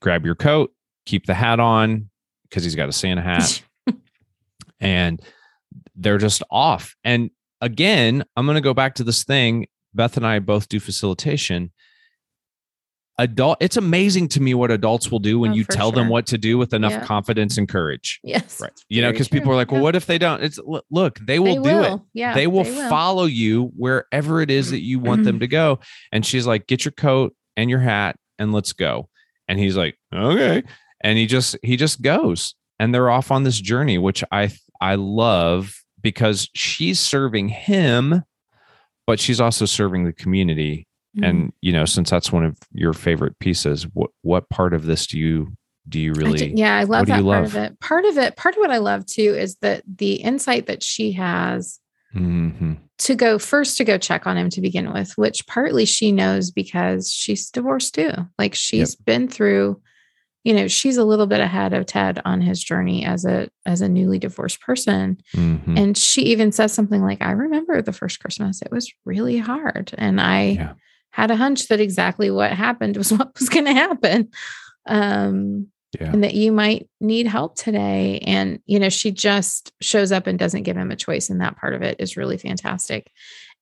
[0.00, 0.72] grab your coat,
[1.06, 2.10] keep the hat on
[2.48, 3.62] because he's got a Santa hat
[4.80, 5.20] and
[5.96, 6.94] they're just off.
[7.04, 9.66] And again, I'm going to go back to this thing.
[9.94, 11.72] Beth and I both do facilitation.
[13.20, 16.24] Adult, it's amazing to me what adults will do when Oh, you tell them what
[16.26, 17.04] to do with enough Yeah.
[17.04, 18.20] confidence and courage.
[18.22, 18.60] yes.
[18.60, 18.70] Right.
[18.88, 19.84] You know, because people are like, well, Yeah.
[19.84, 20.40] what if they don't?
[20.40, 22.00] It's look, they will They do it.
[22.14, 22.34] Yeah.
[22.34, 25.80] they will follow you wherever it is that you want them to go.
[26.12, 29.08] And she's like, get your coat and your hat and let's go.
[29.48, 30.62] And he's like, okay.
[31.00, 32.54] And he just he just goes.
[32.78, 38.22] And they're off on this journey, which I I love because she's serving him,
[39.06, 40.86] but she's also serving the community.
[41.16, 41.28] Mhm.
[41.28, 45.06] And you know, since that's one of your favorite pieces, what what part of this
[45.06, 45.52] do you
[45.88, 47.44] do you I really yeah, I love that part love?
[47.46, 47.80] of it.
[47.80, 51.12] Part of it, part of what I love too is that the insight that she
[51.12, 51.80] has
[52.14, 52.76] Mhm.
[52.98, 56.50] to go first to go check on him to begin with, which partly she knows
[56.50, 58.12] because she's divorced too.
[58.38, 59.80] Like she's been through,
[60.44, 63.80] you know, she's a little bit ahead of Ted on his journey as a as
[63.80, 65.18] a newly divorced person.
[65.34, 65.78] Mhm.
[65.78, 68.62] And she even says something like, I remember the first Christmas.
[68.62, 69.92] It was really hard.
[69.98, 70.72] And I Yeah.
[71.10, 74.28] had a hunch that exactly what happened was what was gonna happen.
[74.86, 76.12] Um Yeah.
[76.12, 78.18] and that you might need help today.
[78.26, 81.30] And, you know, she just shows up and doesn't give him a choice.
[81.30, 83.10] And that part of it is really fantastic.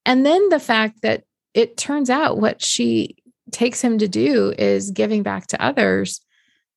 [0.05, 1.23] And then the fact that
[1.55, 3.17] it turns out what she
[3.53, 6.21] takes him to do is giving back to others.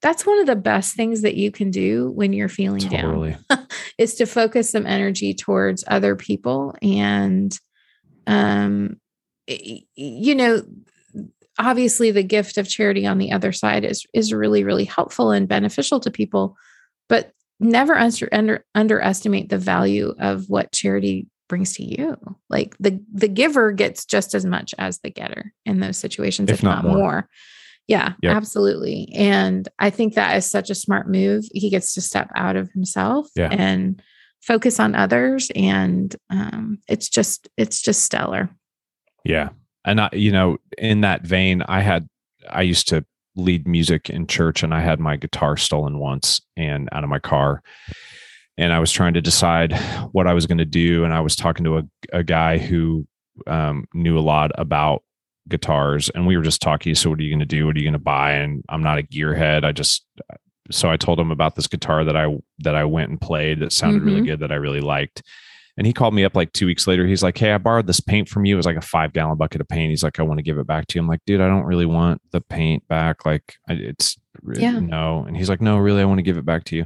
[0.02, 3.38] That's one of the best things that you can do when you're feeling down
[3.98, 7.58] is to focus some energy towards other people and
[8.28, 8.98] um
[9.48, 10.62] you know
[11.58, 15.48] obviously the gift of charity on the other side is is really really helpful and
[15.48, 16.56] beneficial to people
[17.10, 22.16] but never under, under underestimate the value of what charity brings to you
[22.50, 26.60] like the the giver gets just as much as the getter in those situations If
[26.60, 26.98] if, not not, more.
[26.98, 27.30] more.
[27.90, 28.36] Yeah Yep.
[28.36, 32.56] absolutely and i think that is such a smart move he gets to step out
[32.56, 33.50] of himself Yeah.
[33.52, 34.02] and
[34.42, 38.50] focus on others and um, it's just it's just stellar
[39.26, 39.50] Yeah.
[39.86, 42.08] And I, you know, in that vein, I had,
[42.50, 46.90] I used to lead music in church and I had my guitar stolen once and
[46.92, 47.62] out of my car.
[48.58, 49.74] And I was trying to decide
[50.12, 51.06] what I was going to do.
[51.06, 53.08] And I was talking to a, a guy who
[53.48, 55.02] um, knew a lot about
[55.50, 56.10] guitars.
[56.10, 56.96] And we were just talking.
[56.96, 57.66] So, what are you going to do?
[57.66, 58.34] What are you going to buy?
[58.34, 59.64] And I'm not a gearhead.
[59.66, 60.06] I just,
[60.72, 62.28] so I told him about this guitar that I,
[62.60, 64.26] that I went and played that sounded really Mhm.
[64.28, 65.24] good that I really liked.
[65.78, 67.08] And he called me up like two weeks later.
[67.08, 68.56] He's like, Hey, I borrowed this paint from you.
[68.56, 69.90] It was like a five gallon bucket of paint.
[69.92, 71.02] He's like, I want to give it back to you.
[71.02, 73.26] I'm like, dude, I don't really want the paint back.
[73.26, 74.18] Like, it's
[74.56, 74.80] Yeah.
[74.80, 75.24] no.
[75.26, 76.86] And he's like, No, really, I want to give it back to you.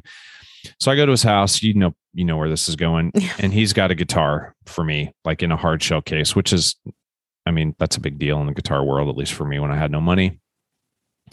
[0.80, 1.62] So I go to his house.
[1.63, 3.12] You know, you know where this is going.
[3.39, 6.76] And he's got a guitar for me, like in a hard shell case, which is,
[7.46, 9.72] I mean, that's a big deal in the guitar world, at least for me when
[9.72, 10.40] I had no money.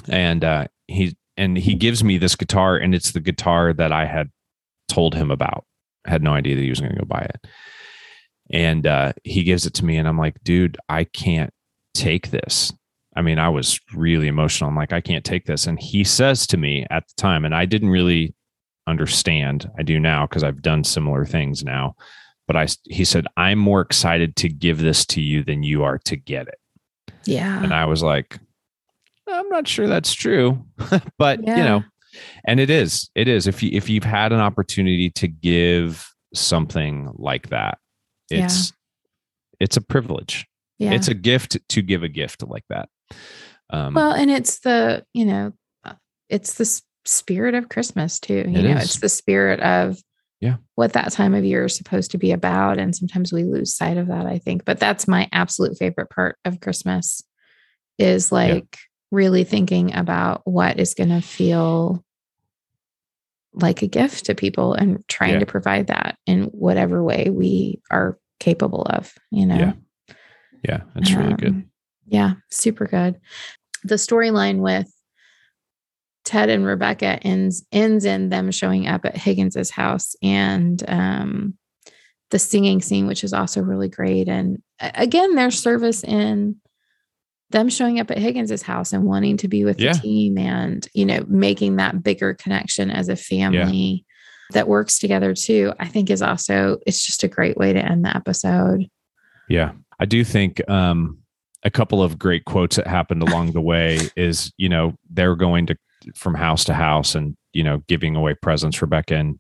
[0.09, 4.07] And uh, he and he gives me this guitar, and it's the guitar that I
[4.07, 4.31] had
[4.89, 5.65] told him about.
[6.07, 7.47] I had no idea that he was going to go buy it.
[8.53, 11.53] And uh, he gives it to me, and I'm like, dude, I can't
[11.95, 12.73] take this.
[13.17, 14.71] I mean, I was really emotional.
[14.71, 15.67] I'm like, I can't take this.
[15.67, 18.35] And he says to me at the time, and I didn't really
[18.87, 19.71] understand.
[19.79, 21.95] I do now because I've done similar things now.
[22.51, 25.99] But I, he said, I'm more excited to give this to you than you are
[25.99, 26.59] to get it.
[27.25, 27.63] Yeah.
[27.63, 28.41] And I was like,
[29.29, 30.67] I'm not sure that's true,
[31.17, 31.57] but Yeah.
[31.59, 31.85] you know,
[32.45, 33.47] and it is, it is.
[33.47, 37.79] If you if you've had an opportunity to give something like that,
[38.31, 38.47] Yeah.
[38.47, 38.73] it's
[39.61, 40.45] it's a privilege.
[40.81, 40.91] yeah.
[40.91, 42.89] It's a gift to give a gift like that.
[43.73, 45.53] Um, well, and it's the, you know,
[45.85, 45.93] uh,
[46.29, 48.35] it's the spirit of Christmas too.
[48.49, 48.85] You It know, is.
[48.87, 49.99] it's the spirit of
[50.41, 50.57] Yeah.
[50.75, 52.79] what that time of year is supposed to be about.
[52.79, 54.65] And sometimes we lose sight of that, I think.
[54.65, 57.23] But that's my absolute favorite part of Christmas
[57.99, 58.79] is like
[59.11, 62.03] really thinking about what is going to feel
[63.53, 65.41] like a gift to people and trying Yeah.
[65.41, 69.57] to provide that in whatever way we are capable of, you know?
[69.57, 69.73] Yeah.
[70.65, 71.49] yeah, it's really good.
[71.49, 71.71] Um,
[72.07, 73.21] Yeah, super good.
[73.85, 74.91] The storyline with
[76.25, 81.55] Ted and Rebecca ends ends in them showing up at Higgins's house and um
[82.31, 84.29] the singing scene, which is also really great.
[84.29, 86.57] And again, their service in
[87.51, 89.95] them showing up at Higgins's house and wanting to be with Yeah.
[89.95, 94.05] the team and, you know, making that bigger connection as a family
[94.53, 98.05] that works together too, I think is also, it's just a great way to end
[98.05, 98.87] the episode.
[99.49, 99.73] Yeah.
[99.99, 101.19] I do think um,
[101.65, 105.67] a couple of great quotes that happened along the way is, you know, they're going
[105.67, 105.77] to
[106.15, 109.39] from house to house and, you know, giving away presents, Rebecca and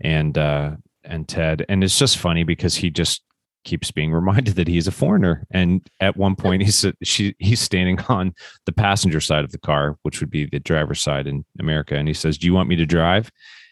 [0.00, 0.72] and uh
[1.04, 1.64] and Ted.
[1.68, 3.22] And it's just funny because he just
[3.64, 5.46] keeps being reminded that he's a foreigner.
[5.50, 8.34] And at one point he's she he's standing on
[8.66, 11.96] the passenger side of the car, which would be the driver's side in America.
[11.96, 13.30] And he says, Do you want me to drive?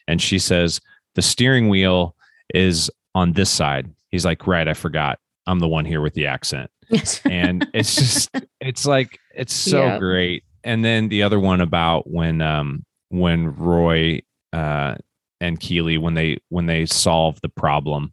[0.09, 0.81] And she says,
[1.15, 2.15] The steering wheel
[2.55, 3.91] is on this side.
[4.11, 5.19] He's like, Right, I forgot.
[5.47, 6.71] I'm the one here with the accent.
[7.25, 9.99] And it's just it's like it's so Yeah.
[9.99, 10.45] great.
[10.67, 14.21] And then the other one about when um when Roy
[14.53, 14.97] uh
[15.41, 18.13] and Keeley when they when they solve the problem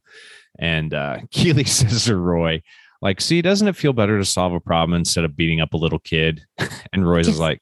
[0.59, 2.61] and uh Keeley says to Roy
[3.01, 5.77] like see doesn't it feel better to solve a problem instead of beating up a
[5.77, 6.41] little kid
[6.93, 7.59] and Roy's is like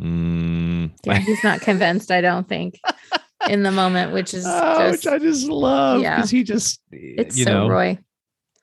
[0.00, 2.78] mm, Yeah, he's not convinced, I don't think,
[3.48, 6.16] in the moment, which is Oh, just which I just love Yeah.
[6.16, 7.98] because he just it's you so know Roy.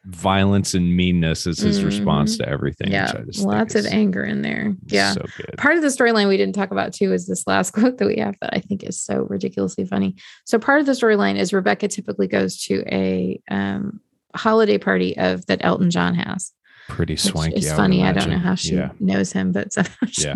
[0.06, 2.38] Violence and meanness is his response Mhm.
[2.40, 2.92] to everything.
[2.92, 4.76] Yeah, I lots of anger in there.
[4.88, 5.14] Yeah.
[5.14, 5.56] so good.
[5.58, 8.18] Part of the storyline we didn't talk about too is this last quote that we
[8.18, 10.16] have that I think is so ridiculously funny.
[10.46, 14.02] So part of the storyline is Rebecca typically goes to a um,
[14.36, 16.52] holiday party of that Elton John has.
[16.90, 17.66] Pretty swanky.
[17.66, 18.04] I would funny.
[18.04, 18.92] I don't know how she Yeah.
[19.00, 20.36] knows him, but somehow she, Yeah.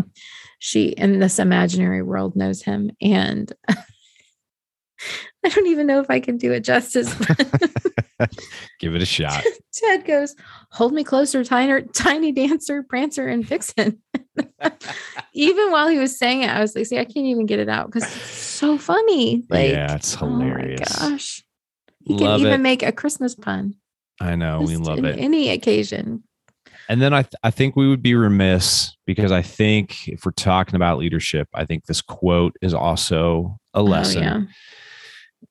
[0.59, 2.89] she in this imaginary world knows him.
[3.01, 3.51] And
[5.47, 7.13] I don't even know if I can do it justice.
[8.79, 9.41] Give it a shot.
[9.73, 10.35] Ted goes,
[10.71, 14.01] "Hold me closer, tiny, tiny dancer, prancer, and vixen."
[15.33, 17.69] even while he was saying it, I was like, "See, I can't even get it
[17.69, 20.81] out because it's so funny." Like, yeah, it's hilarious.
[20.99, 21.45] Oh my gosh,
[22.03, 22.63] he Love can even it.
[22.63, 23.75] make a Christmas pun.
[24.19, 25.17] I know we love in it.
[25.17, 26.23] Any occasion.
[26.89, 30.31] And then I th- I think we would be remiss because I think if we're
[30.33, 34.23] talking about leadership, I think this quote is also a oh, lesson.
[34.23, 34.41] Oh, yeah.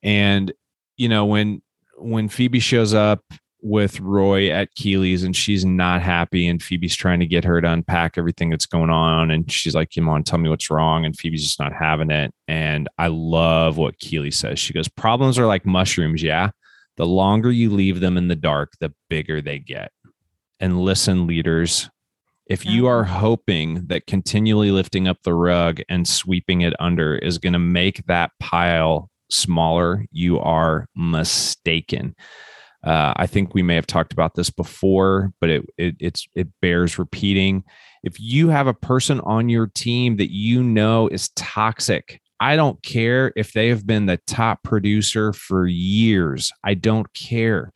[0.03, 0.51] And
[0.97, 1.61] you know when
[1.97, 3.23] when Phoebe shows up
[3.61, 7.69] with Roy at Keeley's and she's not happy and Phoebe's trying to get her to
[7.69, 11.17] unpack everything that's going on and she's like, "Come on, tell me what's wrong." And
[11.17, 12.33] Phoebe's just not having it.
[12.47, 14.59] And I love what Keeley says.
[14.59, 16.51] She goes, "Problems are like mushrooms, yeah.
[16.97, 19.91] The longer you leave them in the dark, the bigger they get."
[20.59, 21.89] And listen, leaders,
[22.47, 23.13] if you are mm-hmm.
[23.13, 28.05] hoping that continually lifting up the rug and sweeping it under is going to make
[28.07, 32.15] that pile smaller, you are mistaken.
[32.83, 36.99] Uh, I think we may have talked about this before, but it, it it bears
[36.99, 37.63] repeating.
[38.03, 42.81] If you have a person on your team that you know is toxic, I don't
[42.83, 46.51] care if they have been the top producer for years.
[46.63, 47.73] I don't care.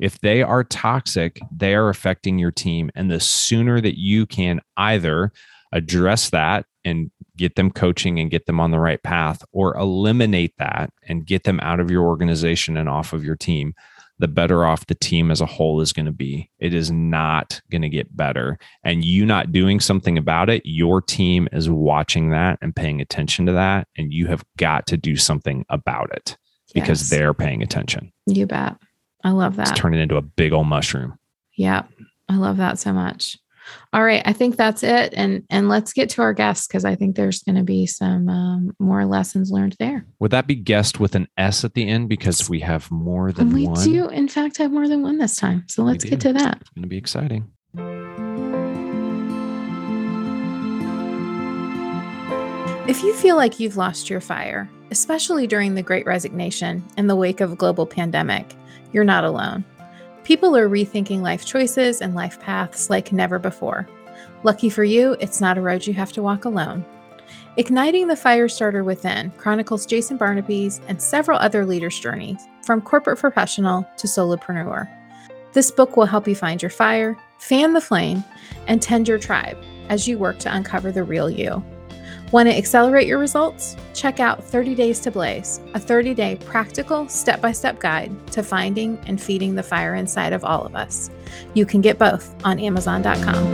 [0.00, 2.90] If they are toxic, they are affecting your team.
[2.94, 5.32] And the sooner that you can either
[5.72, 10.54] address that and get them coaching and get them on the right path, or eliminate
[10.58, 13.74] that and get them out of your organization and off of your team,
[14.18, 16.50] the better off the team as a whole is going to be.
[16.58, 18.58] It is not going to get better.
[18.84, 23.46] And you not doing something about it, your team is watching that and paying attention
[23.46, 23.88] to that.
[23.96, 26.36] And you have got to do something about it.
[26.72, 27.10] because Yes.
[27.10, 28.12] they're paying attention.
[28.26, 28.76] You bet.
[29.24, 29.70] I love that.
[29.70, 31.18] It's turning into a big old mushroom.
[31.56, 31.82] Yeah.
[32.28, 33.36] I love that so much.
[33.92, 34.22] All right.
[34.24, 35.12] I think that's it.
[35.16, 38.28] And and let's get to our guests because I think there's going to be some
[38.28, 40.06] um, more lessons learned there.
[40.20, 43.52] Would that be guest with an S at the end because we have more than
[43.52, 43.84] we one?
[43.84, 45.64] do, in fact, have more than one this time.
[45.68, 46.58] So let's get to that.
[46.60, 47.50] It's going to be exciting.
[52.88, 57.14] If you feel like you've lost your fire, especially during the great resignation in the
[57.14, 58.52] wake of a global pandemic,
[58.92, 59.64] you're not alone.
[60.30, 63.88] People are rethinking life choices and life paths like never before.
[64.44, 66.84] Lucky for you, it's not a road you have to walk alone.
[67.56, 73.18] Igniting the Fire Starter Within chronicles Jason Barnaby's and several other leaders' journeys, from corporate
[73.18, 74.88] professional to solopreneur.
[75.52, 78.22] This book will help you find your fire, fan the flame,
[78.68, 81.60] and tend your tribe as you work to uncover the real you.
[82.32, 83.74] Want to accelerate your results?
[83.92, 88.44] Check out 30 Days to Blaze, a 30 day practical, step by step guide to
[88.44, 91.10] finding and feeding the fire inside of all of us.
[91.54, 93.50] You can get both on Amazon.com.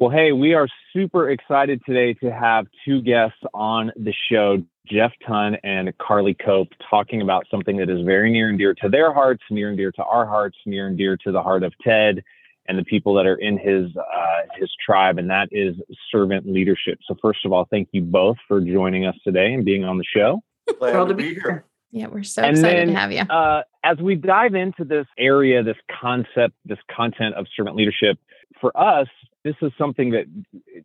[0.00, 5.12] Well, hey, we are super excited today to have two guests on the show, Jeff
[5.24, 9.12] Ton and Karly Cope, talking about something that is very near and dear to their
[9.12, 12.24] hearts, near and dear to our hearts, near and dear to the heart of Ted
[12.68, 15.74] and the people that are in his uh, his tribe, and that is
[16.12, 16.98] servant leadership.
[17.06, 20.04] So, first of all, thank you both for joining us today and being on the
[20.04, 20.42] show.
[20.78, 21.64] Glad to to be be here.
[21.90, 23.20] Yeah, we're so And excited then, to have you.
[23.22, 28.18] Uh, as we dive into this area, this concept, this content of servant leadership,
[28.60, 29.08] for us,
[29.42, 30.26] this is something that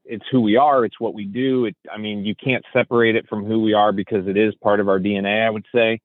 [0.05, 0.85] it's who we are.
[0.85, 1.65] It's what we do.
[1.65, 4.79] It, I mean, you can't separate it from who we are because it is part
[4.79, 5.99] of our DNA, I would say.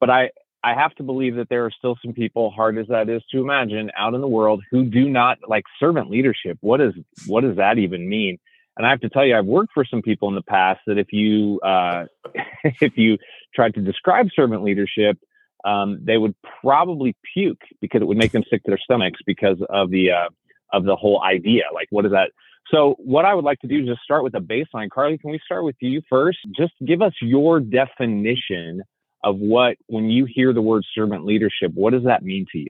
[0.00, 0.30] But I,
[0.64, 3.40] I have to believe that there are still some people, hard as that is to
[3.40, 6.58] imagine, out in the world who do not like servant leadership.
[6.60, 6.92] What is
[7.26, 8.38] what does that even mean?
[8.76, 10.98] And I have to tell you, I've worked for some people in the past that
[10.98, 12.04] if you uh,
[12.80, 13.18] if you
[13.54, 15.18] tried to describe servant leadership,
[15.64, 19.58] um, they would probably puke because it would make them sick to their stomachs because
[19.68, 20.28] of the uh,
[20.72, 21.64] of the whole idea.
[21.74, 22.30] Like, what is that?
[22.72, 24.88] So, what I would like to do is just start with a baseline.
[24.88, 26.38] Karly, can we start with you first?
[26.56, 28.82] Just give us your definition
[29.24, 32.68] of what, when you hear the word servant leadership, what does that mean to you?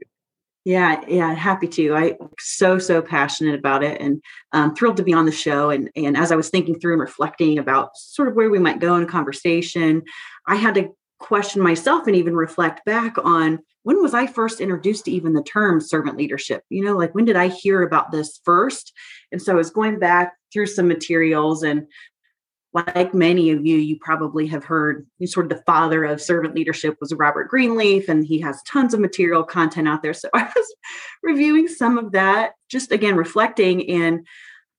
[0.65, 1.97] Yeah, yeah, happy to.
[1.97, 5.71] I so so passionate about it, and um, thrilled to be on the show.
[5.71, 8.79] And and as I was thinking through and reflecting about sort of where we might
[8.79, 10.03] go in a conversation,
[10.47, 15.07] I had to question myself and even reflect back on when was I first introduced
[15.07, 16.62] to even the term servant leadership.
[16.69, 18.93] You know, like when did I hear about this first?
[19.33, 21.87] And so I was going back through some materials and
[22.74, 26.96] like many of you, you probably have heard sort of the father of servant leadership
[27.00, 30.14] was Robert Greenleaf, and he has tons of material content out there.
[30.14, 30.74] So I was
[31.22, 33.88] reviewing some of that, just again reflecting.
[33.90, 34.26] And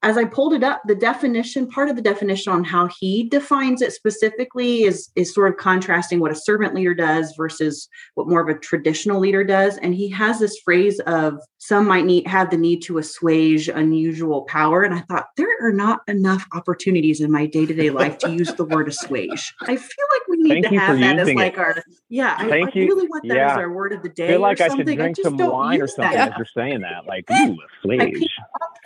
[0.04, 3.82] as I pulled it up, the definition, part of the definition on how he defines
[3.82, 8.42] it specifically is, is sort of contrasting what a servant leader does versus what more
[8.42, 9.78] of a traditional leader does.
[9.78, 14.42] And he has this phrase of some might need have the need to assuage unusual
[14.44, 14.84] power.
[14.84, 18.66] And I thought there are not enough opportunities in my day-to-day life to use the
[18.66, 19.54] word assuage.
[19.62, 21.60] I feel like need Thank to you have for that as like it.
[21.60, 22.36] our yeah.
[22.38, 22.86] I, Thank I you.
[22.88, 23.51] really want that Yeah.
[23.53, 24.25] as our word of the day.
[24.25, 26.32] I feel like I should drink some wine or something that.
[26.34, 27.06] as you're saying that.
[27.08, 28.21] Like, ooh, flage.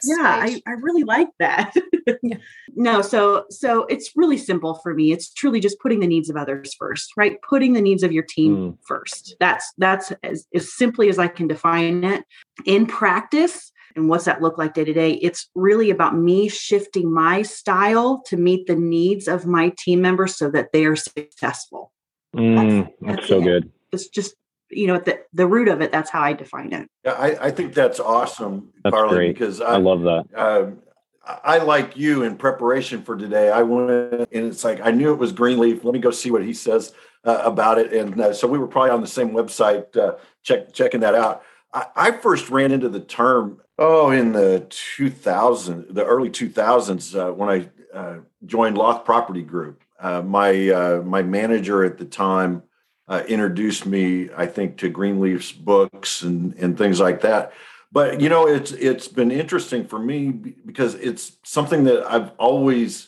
[0.04, 1.74] Yeah, I, I really like that.
[2.24, 2.38] Yeah.
[2.74, 5.12] No, so so it's really simple for me.
[5.12, 7.38] It's truly just putting the needs of others first, right?
[7.42, 8.78] Putting the needs of your team Mm.
[8.88, 9.36] first.
[9.42, 12.24] That's that's as, as simply as I can define it.
[12.66, 15.14] In practice, and what's that look like day to day?
[15.14, 20.38] It's really about me shifting my style to meet the needs of my team members
[20.38, 21.92] so that they are successful.
[22.36, 23.44] Mm, that's that's so it.
[23.44, 23.72] good.
[23.92, 24.36] It's just
[24.70, 25.92] you know at the the root of it.
[25.92, 26.88] That's how I define it.
[27.04, 29.34] Yeah, I, I think that's awesome, That's Karly, great.
[29.34, 30.26] because I I, love that.
[30.36, 30.80] um,
[31.26, 33.50] I like you in preparation for today.
[33.50, 35.84] I went and it's like I knew it was Greenleaf.
[35.84, 37.94] Let me go see what he says uh, about it.
[37.94, 41.44] And uh, so we were probably on the same website, uh, check checking that out.
[41.74, 47.34] I, I first ran into the term oh in the 2000, the early 2000s uh,
[47.34, 49.84] when I uh, joined Lauth Property Group.
[50.00, 52.64] Uh, my uh, my manager at the time
[53.08, 57.54] uh, introduced me, I think, to Greenleaf's books and and things like that.
[57.92, 63.08] But you know, it's it's been interesting for me because it's something that I've always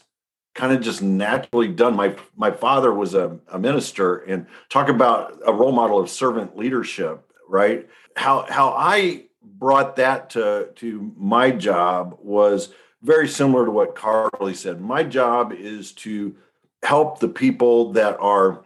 [0.55, 1.95] kind of just naturally done.
[1.95, 6.57] My my father was a, a minister, and talk about a role model of servant
[6.57, 7.87] leadership, right?
[8.15, 12.69] How how I brought that to to my job was
[13.01, 14.81] very similar to what Karly said.
[14.81, 16.35] My job is to
[16.83, 18.65] help the people that are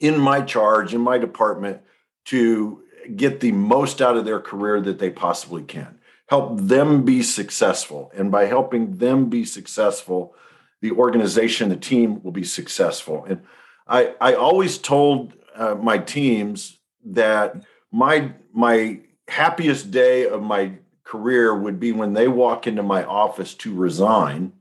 [0.00, 1.80] in my charge, in my department,
[2.26, 2.82] to
[3.16, 5.98] get the most out of their career that they possibly can.
[6.28, 8.12] Help them be successful.
[8.14, 10.34] And by helping them be successful,
[10.82, 13.24] the organization, the team will be successful.
[13.24, 13.42] And
[13.86, 20.72] I, I always told uh, my teams that my my happiest day of my
[21.04, 24.52] career would be when they walk into my office to resign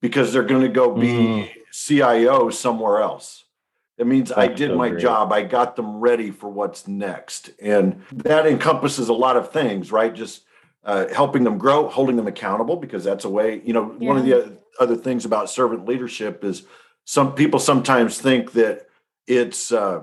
[0.00, 1.50] because they're going to go be mm.
[1.72, 3.44] CIO somewhere else.
[3.98, 5.02] It means That's I did so my great.
[5.02, 5.32] job.
[5.32, 7.50] I got them ready for what's next.
[7.60, 10.14] And that encompasses a lot of things, right?
[10.14, 10.44] Just
[10.84, 14.08] uh, helping them grow, holding them accountable, because that's a way, you know, yeah.
[14.08, 16.62] one of the other things about servant leadership is
[17.04, 18.86] some people sometimes think that
[19.26, 20.02] it's, uh,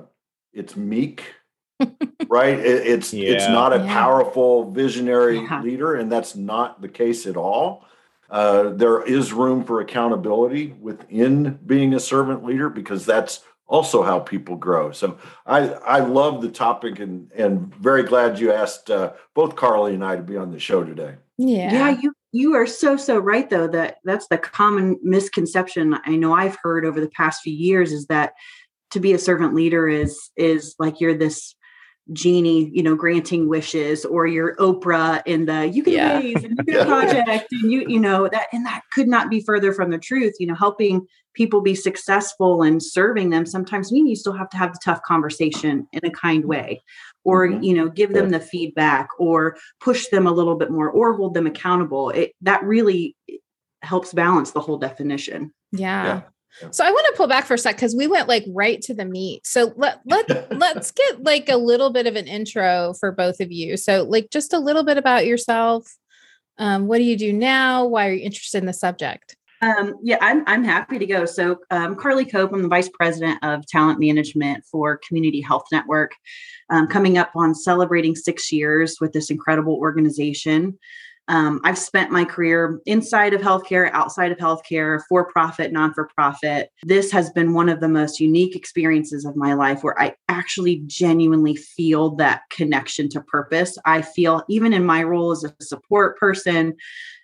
[0.52, 1.34] it's meek,
[2.28, 2.58] right?
[2.60, 3.32] It, it's, yeah.
[3.32, 3.94] it's not a yeah.
[3.94, 5.96] powerful visionary leader.
[5.96, 7.86] And that's not the case at all.
[8.30, 14.20] Uh, there is room for accountability within being a servant leader because that's also how
[14.20, 14.92] people grow.
[14.92, 19.94] So I I love the topic and and very glad you asked uh, both Karly
[19.94, 21.16] and I to be on the show today.
[21.38, 21.72] Yeah.
[21.72, 26.34] Yeah, you you are so so right though that that's the common misconception I know
[26.34, 28.34] I've heard over the past few years is that
[28.92, 31.56] to be a servant leader is is like you're this
[32.14, 36.20] genie, you know, granting wishes, or your Oprah in the you can yeah.
[36.20, 39.42] raise and you can project, and you, you know, that and that could not be
[39.42, 40.36] further from the truth.
[40.40, 44.58] You know, helping people be successful and serving them sometimes mean you still have to
[44.58, 46.84] have the tough conversation in a kind way,
[47.24, 47.64] or mm-hmm.
[47.64, 51.34] you know, give them the feedback, or push them a little bit more, or hold
[51.34, 52.12] them accountable.
[52.12, 53.16] It that really
[53.82, 55.54] helps balance the whole definition.
[55.72, 56.06] yeah.
[56.06, 56.22] yeah.
[56.72, 58.94] So I want to pull back for a sec because we went like right to
[58.94, 59.46] the meat.
[59.46, 63.52] So let let let's get like a little bit of an intro for both of
[63.52, 63.78] you.
[63.78, 65.88] So like just a little bit about yourself.
[66.58, 67.86] Um, what do you do now?
[67.86, 69.36] Why are you interested in the subject?
[69.62, 71.26] Um, yeah, I'm I'm happy to go.
[71.26, 76.12] So um, Karly Cope, I'm the vice president of talent management for Community Health Network.
[76.70, 80.78] Um, coming up on celebrating six years with this incredible organization.
[81.28, 86.10] Um, I've spent my career inside of healthcare, outside of healthcare, for profit, non for
[86.16, 86.70] profit.
[86.84, 90.84] This has been one of the most unique experiences of my life where I actually
[90.86, 93.78] genuinely feel that connection to purpose.
[93.86, 96.76] I feel, even in my role as a support person,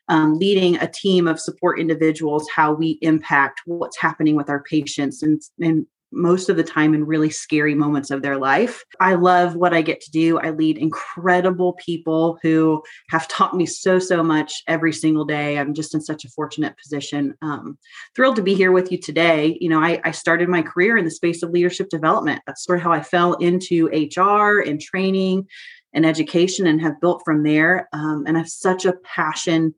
[0.08, 5.22] um, leading a team of support individuals, how we impact what's happening with our patients
[5.22, 8.84] and, and most of the time in really scary moments of their life.
[9.00, 10.40] I love what I get to do.
[10.40, 15.58] I lead incredible people who have taught me so, so much every single day.
[15.58, 17.36] I'm just in such a fortunate position.
[17.42, 17.78] Um,
[18.16, 19.58] thrilled to be here with you today.
[19.62, 22.42] You know, I, I started my career in the space of leadership development.
[22.46, 25.48] That's sort of how I fell into HR and training
[25.94, 27.88] and education and have built from there.
[27.94, 29.74] Um, and I have such a passion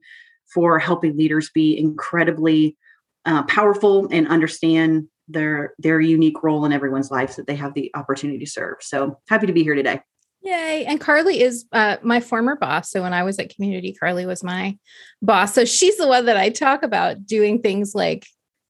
[0.52, 2.76] for helping leaders be incredibly
[3.24, 7.90] uh, powerful and understand their their unique role in everyone's lives that they have the
[7.94, 8.76] opportunity to serve.
[8.80, 10.00] So happy to be here today.
[10.42, 10.84] Yay.
[10.84, 12.90] And Karly is uh, my former boss.
[12.90, 14.76] So when I was at community, Karly was my
[15.22, 15.54] boss.
[15.54, 18.26] So she's the one that I talk about doing things like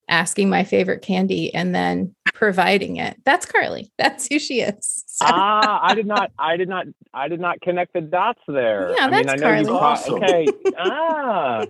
[0.09, 3.17] asking my favorite candy and then providing it.
[3.25, 3.91] That's Karly.
[3.99, 5.05] That's who she is.
[5.09, 5.27] So.
[5.29, 8.93] Ah, I did not, I did not, I did not connect the dots there.
[8.97, 9.67] Yeah, I that's mean, I Karly.
[9.67, 10.15] Know you awesome.
[10.15, 10.47] Okay.
[10.79, 11.65] ah.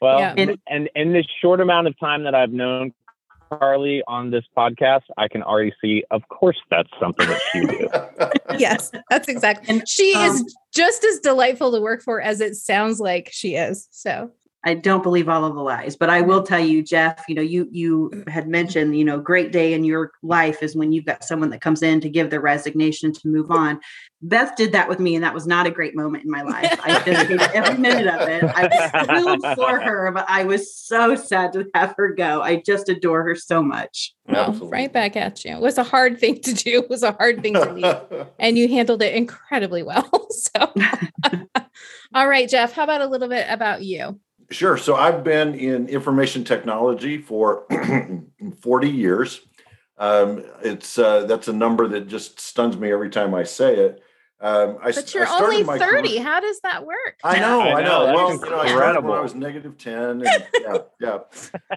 [0.00, 0.34] Well, yeah.
[0.36, 2.92] and, and in this short amount of time that I've known
[3.50, 8.58] Karly on this podcast, I can already see, of course, that's something that she do.
[8.58, 9.68] yes, that's exactly.
[9.68, 13.54] And she um, is just as delightful to work for as it sounds like she
[13.54, 13.88] is.
[13.90, 14.30] So
[14.64, 17.42] I don't believe all of the lies, but I will tell you, Jeff, you know,
[17.42, 18.28] you you mm.
[18.28, 21.60] had mentioned, you know, great day in your life is when you've got someone that
[21.60, 23.80] comes in to give their resignation to move on.
[24.22, 26.80] Beth did that with me, and that was not a great moment in my life.
[26.82, 28.42] I just dedicated every minute of it.
[28.42, 32.40] I was thrilled for her, but I was so sad to have her go.
[32.40, 34.14] I just adore her so much.
[34.26, 35.52] Well, right back at you.
[35.52, 36.82] It was a hard thing to do.
[36.82, 40.08] It was a hard thing to leave, and you handled it incredibly well.
[40.36, 40.72] So,
[42.14, 44.20] all right, Jeff, how about a little bit about you?
[44.50, 44.76] Sure.
[44.76, 47.66] So I've been in information technology for
[48.60, 49.40] 40 years.
[49.98, 54.02] Um, it's uh, that's a number that just stuns me every time I say it.
[54.38, 55.78] Um, I, but you're I only 30.
[55.78, 56.22] Career.
[56.22, 57.18] How does that work?
[57.24, 57.76] I know, I know.
[57.76, 58.14] I know.
[58.14, 59.94] Well, you know, I started when I was negative 10.
[59.94, 61.18] And, yeah, yeah.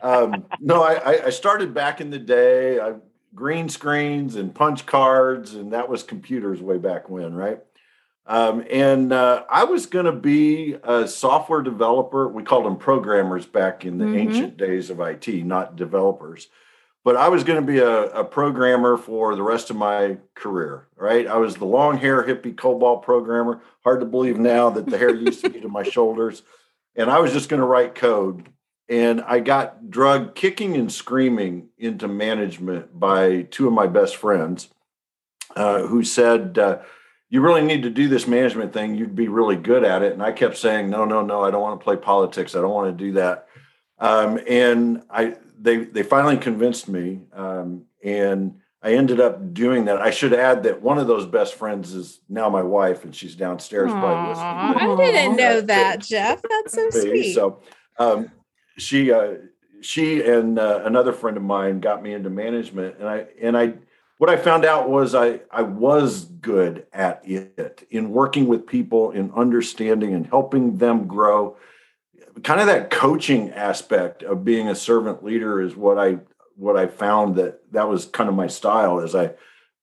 [0.01, 2.79] Um, no, I, I started back in the day.
[2.79, 2.95] I,
[3.33, 7.59] green screens and punch cards, and that was computers way back when, right?
[8.29, 12.27] Um, and uh, I was going to be a software developer.
[12.27, 14.19] We called them programmers back in the mm-hmm.
[14.19, 16.47] ancient days of IT, not developers.
[17.03, 20.85] But I was going to be a, a, programmer for the rest of my career,
[20.95, 21.25] right?
[21.25, 23.61] I was the long hair hippie COBOL programmer.
[23.83, 26.43] Hard to believe now that the hair used to be to my shoulders.
[26.95, 28.49] And I was just going to write code.
[28.87, 34.67] And I got drugged kicking and screaming into management by two of my best friends
[35.55, 36.79] uh, who said, uh,
[37.29, 38.95] you really need to do this management thing.
[38.95, 40.13] You'd be really good at it.
[40.13, 42.55] And I kept saying, no, no, no, I don't want to play politics.
[42.55, 43.47] I don't want to do that.
[43.99, 50.01] Um, and I they they finally convinced me, um, and I ended up doing that.
[50.01, 53.35] I should add that one of those best friends is now my wife, and she's
[53.35, 53.91] downstairs.
[53.91, 54.47] Probably listening.
[54.47, 56.41] I didn't know that, Jeff.
[56.41, 57.33] That's so sweet.
[57.33, 57.59] So
[57.97, 58.31] um,
[58.77, 59.33] she uh,
[59.81, 63.73] she and uh, another friend of mine got me into management, and I and I
[64.19, 69.11] what I found out was I I was good at it in working with people,
[69.11, 71.55] in understanding and helping them grow.
[72.43, 76.19] Kind of that coaching aspect of being a servant leader is what I
[76.55, 79.31] what I found that that was kind of my style as I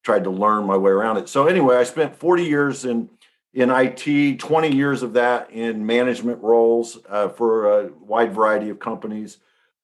[0.04, 1.30] tried to learn my way around it.
[1.30, 3.08] So anyway, I spent 40 years in
[3.54, 8.80] in IT, 20 years of that in management roles uh, for a wide variety of
[8.80, 9.38] companies.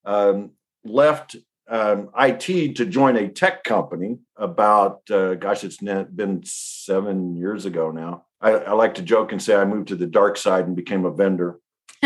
[0.05, 0.50] Um,
[0.84, 1.36] left
[1.68, 7.90] um, IT to join a tech company about, uh, gosh, it's been seven years ago
[7.90, 8.24] now.
[8.40, 11.04] I, I, like to joke and say I moved to the dark side and became
[11.04, 11.60] a vendor.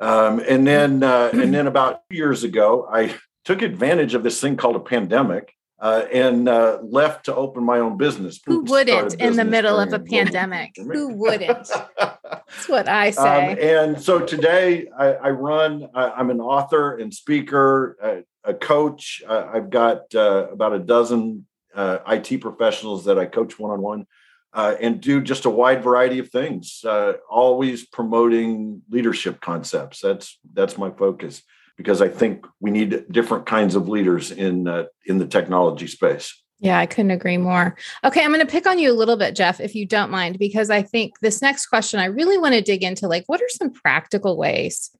[0.00, 3.14] um, and then, uh, and then about two years ago, I
[3.44, 7.78] took advantage of this thing called a pandemic uh, and uh, left to open my
[7.78, 8.40] own business.
[8.46, 10.74] Who wouldn't in the middle of a pandemic?
[10.76, 11.70] Who wouldn't?
[11.98, 13.52] That's what I um, say.
[13.52, 18.54] Um, and so today I, I run, I, am an author and speaker, a, a
[18.54, 19.22] coach.
[19.28, 24.06] I've got uh, about a dozen uh, IT professionals that I coach one on one.
[24.54, 30.00] and do just a wide variety of things, uh, always promoting leadership concepts.
[30.00, 31.42] That's that's my focus
[31.78, 36.34] because I think we need different kinds of leaders in uh, in the technology space.
[36.60, 37.76] Yeah, I couldn't agree more.
[38.04, 40.40] Okay, I'm going to pick on you a little bit, Jeff, if you don't mind,
[40.40, 43.48] because I think this next question I really want to dig into like what are
[43.48, 44.90] some practical ways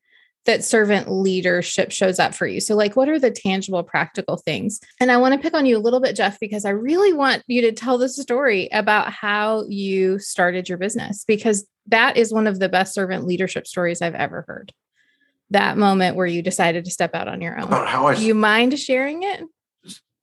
[0.46, 2.60] that servant leadership shows up for you?
[2.60, 4.80] So, like, what are the tangible, practical things?
[5.00, 7.42] And I want to pick on you a little bit, Jeff, because I really want
[7.48, 12.46] you to tell the story about how you started your business, because that is one
[12.46, 14.72] of the best servant leadership stories I've ever heard
[15.50, 17.68] that moment where you decided to step out on your own.
[17.68, 19.42] How I, Do you mind sharing it?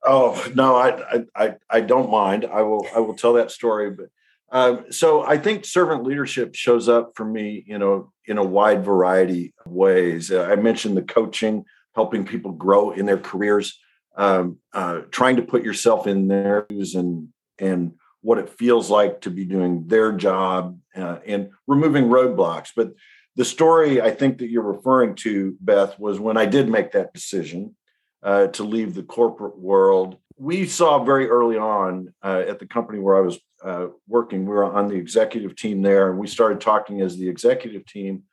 [0.04, 2.46] Oh no, I, I I don't mind.
[2.46, 3.90] I will I will tell that story.
[3.90, 4.10] But
[4.52, 8.86] um, so I think servant leadership shows up for me, you know, in a wide
[8.86, 10.32] variety of ways.
[10.32, 11.66] Uh, I mentioned the coaching,
[11.96, 13.80] helping people grow in their careers,
[14.16, 19.22] um, uh, trying to put yourself in their shoes and and what it feels like
[19.22, 22.70] to be doing their job uh, and removing roadblocks.
[22.76, 22.94] But
[23.36, 27.14] the story I think that you're referring to, Beth, was when I did make that
[27.14, 27.76] decision
[28.24, 30.18] uh, to leave the corporate world.
[30.38, 34.54] We saw very early on uh, at the company where I was uh, working, we
[34.54, 38.24] were on the executive team there, and we started talking as the executive team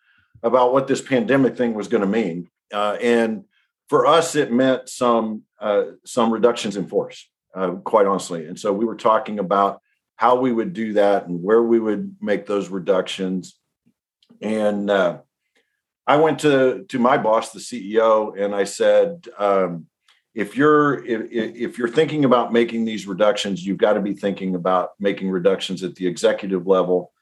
[0.43, 2.49] about what this pandemic thing was going to mean.
[2.73, 3.45] Uh, and
[3.89, 8.47] for us, it meant some uh, some reductions in force, uh, quite honestly.
[8.47, 9.81] And so we were talking about
[10.17, 13.55] how we would do that and where we would make those reductions
[14.43, 15.19] and uh,
[16.07, 19.87] I went to to my boss, the CEO, and I said, um,
[20.35, 24.55] if you're if, if you're thinking about making these reductions, you've got to be thinking
[24.55, 27.13] about making reductions at the executive level.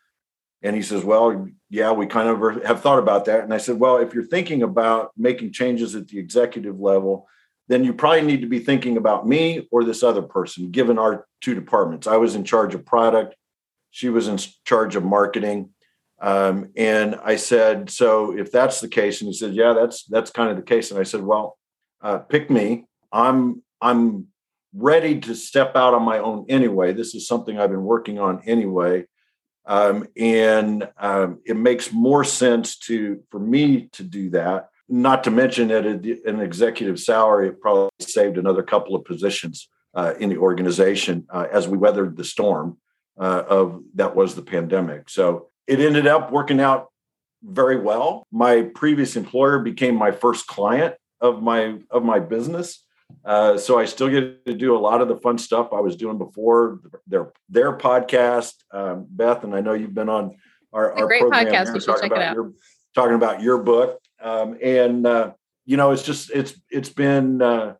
[0.62, 3.44] And he says, well, yeah, we kind of have thought about that.
[3.44, 7.26] And I said, well, if you're thinking about making changes at the executive level,
[7.68, 11.26] then you probably need to be thinking about me or this other person, given our
[11.40, 12.06] two departments.
[12.06, 13.36] I was in charge of product,
[13.90, 15.70] she was in charge of marketing.
[16.20, 20.30] Um, and I said, so if that's the case, and he said, yeah, that's that's
[20.30, 20.90] kind of the case.
[20.90, 21.56] And I said, well,
[22.02, 22.86] uh, pick me.
[23.10, 24.26] I'm I'm
[24.74, 26.92] ready to step out on my own anyway.
[26.92, 29.06] This is something I've been working on anyway,
[29.66, 34.68] um, and um, it makes more sense to for me to do that.
[34.88, 40.14] Not to mention that an executive salary it probably saved another couple of positions uh,
[40.18, 42.76] in the organization uh, as we weathered the storm
[43.18, 45.08] uh, of that was the pandemic.
[45.08, 46.88] So it ended up working out
[47.44, 48.26] very well.
[48.32, 52.84] My previous employer became my first client of my of my business.
[53.24, 55.94] Uh, so I still get to do a lot of the fun stuff I was
[55.94, 58.54] doing before their their podcast.
[58.72, 60.36] Um, Beth, and I know you've been on
[60.72, 61.72] our, our great program podcast.
[61.72, 62.34] We should check it out.
[62.34, 62.52] Your,
[62.96, 65.32] talking about your book, um, and uh,
[65.66, 67.74] you know, it's just it's it's been uh,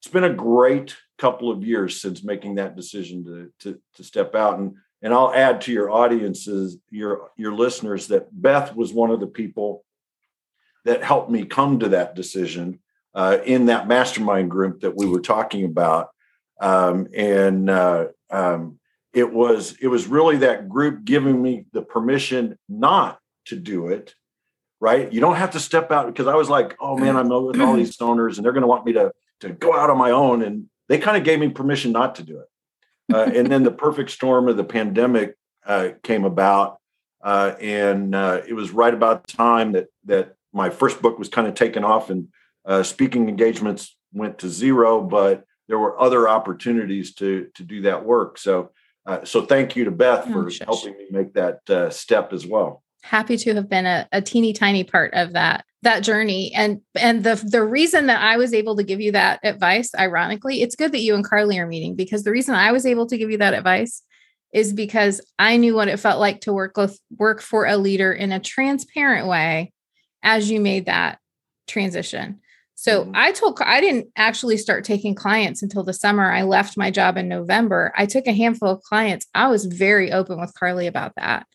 [0.00, 4.36] it's been a great couple of years since making that decision to to, to step
[4.36, 4.60] out.
[4.60, 9.20] And and I'll add to your audiences, your your listeners, that Beth was one of
[9.20, 9.84] the people
[10.86, 12.80] that helped me come to that decision
[13.14, 16.08] uh, in that mastermind group that we were talking about,
[16.58, 18.80] um, and uh, um,
[19.12, 24.14] it was it was really that group giving me the permission not to do it.
[24.80, 27.60] Right, you don't have to step out because I was like, oh man, I'm with
[27.60, 30.10] all these owners, and they're going to want me to to go out on my
[30.10, 32.48] own, and they kind of gave me permission not to do it
[33.12, 35.36] uh, and then the perfect storm of the pandemic
[35.66, 36.78] uh, came about,
[37.22, 41.28] uh, and uh, it was right about the time that that my first book was
[41.28, 42.28] kind of taken off and
[42.64, 48.04] uh, speaking engagements went to zero, but there were other opportunities to to do that
[48.04, 48.38] work.
[48.38, 48.70] So
[49.06, 52.46] uh, so thank you to Beth oh, for helping me make that uh, step as
[52.46, 52.82] well.
[53.02, 57.24] Happy to have been a, a teeny tiny part of that that journey and and
[57.24, 60.92] the the reason that I was able to give you that advice ironically it's good
[60.92, 63.38] that you and Karly are meeting because the reason I was able to give you
[63.38, 64.02] that advice
[64.52, 68.12] is because I knew what it felt like to work with work for a leader
[68.12, 69.72] in a transparent way
[70.22, 71.18] as you made that
[71.66, 72.40] transition.
[72.76, 73.12] So mm-hmm.
[73.14, 76.30] I told I didn't actually start taking clients until the summer.
[76.30, 77.92] I left my job in November.
[77.96, 79.26] I took a handful of clients.
[79.34, 81.46] I was very open with Karly about that.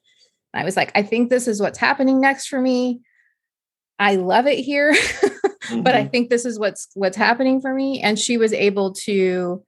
[0.53, 3.01] I was like, I think this is what's happening next for me.
[3.99, 5.81] I love it here, mm-hmm.
[5.83, 6.09] but I mm-hmm.
[6.09, 8.01] think this is what's what's happening for me.
[8.01, 9.63] And she was able to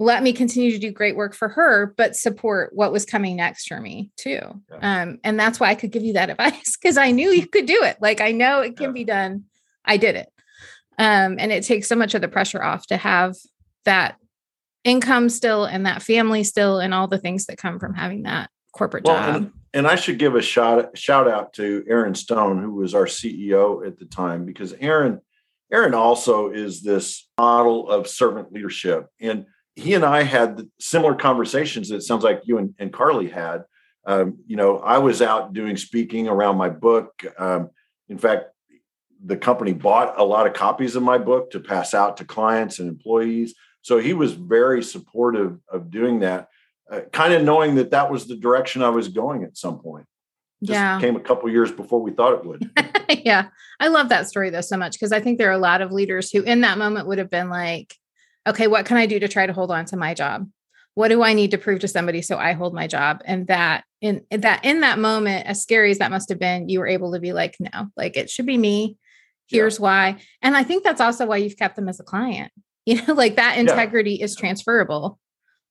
[0.00, 3.68] let me continue to do great work for her, but support what was coming next
[3.68, 4.40] for me too.
[4.70, 5.02] Yeah.
[5.02, 7.66] Um, and that's why I could give you that advice because I knew you could
[7.66, 7.98] do it.
[8.00, 8.92] Like I know it can yeah.
[8.92, 9.44] be done.
[9.84, 10.28] I did it.
[10.98, 13.34] Um, and it takes so much of the pressure off to have
[13.84, 14.16] that
[14.84, 18.50] income still and that family still and all the things that come from having that
[18.72, 19.52] corporate well, job.
[19.74, 23.86] And, I should give a shout shout out to Aaron Stone, who was our CEO
[23.86, 25.20] at the time, because Aaron
[25.72, 29.08] Aaron also is this model of servant leadership.
[29.20, 31.90] And he and I had similar conversations.
[31.90, 33.64] It sounds like you and, and Karly had.
[34.06, 37.24] Um, you know, I was out doing speaking around my book.
[37.38, 37.70] Um,
[38.08, 38.44] in fact,
[39.24, 42.78] the company bought a lot of copies of my book to pass out to clients
[42.78, 43.54] and employees.
[43.82, 46.48] So he was very supportive of doing that,
[46.94, 50.06] Uh, kind of knowing that that was the direction I was going at some point.
[50.62, 51.00] Just yeah.
[51.00, 52.70] came a couple years before we thought it would.
[53.24, 53.48] yeah.
[53.80, 55.92] I love that story though so much because I think there are a lot of
[55.92, 57.94] leaders who in that moment would have been like,
[58.46, 60.48] okay, what can I do to try to hold on to my job?
[60.94, 63.20] What do I need to prove to somebody so I hold my job?
[63.24, 66.78] And that in that in that moment, as scary as that must have been, you
[66.78, 68.96] were able to be like, no, like it should be me.
[69.48, 69.82] Here's yeah.
[69.82, 70.16] why.
[70.40, 72.52] And I think that's also why you've kept them as a client.
[72.86, 74.26] You know, like that integrity yeah.
[74.26, 75.18] is transferable.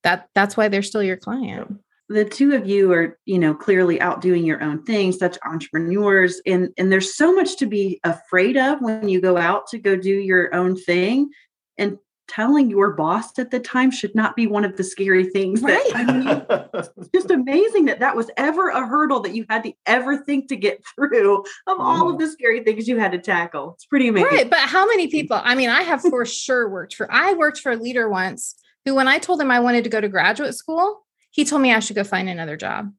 [0.04, 1.80] That that's why they're still your client.
[2.10, 6.42] The two of you are you know clearly out doing your own thing such entrepreneurs
[6.46, 9.96] and and there's so much to be afraid of when you go out to go
[9.96, 11.30] do your own thing
[11.78, 11.98] and
[12.28, 15.84] telling your boss at the time should not be one of the scary things right.
[15.92, 19.64] that I mean, it's just amazing that that was ever a hurdle that you had
[19.64, 22.20] to ever think to get through of all of mm.
[22.20, 23.74] the scary things you had to tackle.
[23.74, 24.30] It's pretty amazing.
[24.30, 24.50] Right.
[24.50, 27.74] But how many people, I mean, I have for sure worked for, I worked for
[27.74, 28.56] a leader once
[28.86, 31.74] who, when I told him I wanted to go to graduate school, he told me
[31.74, 32.92] I should go find another job.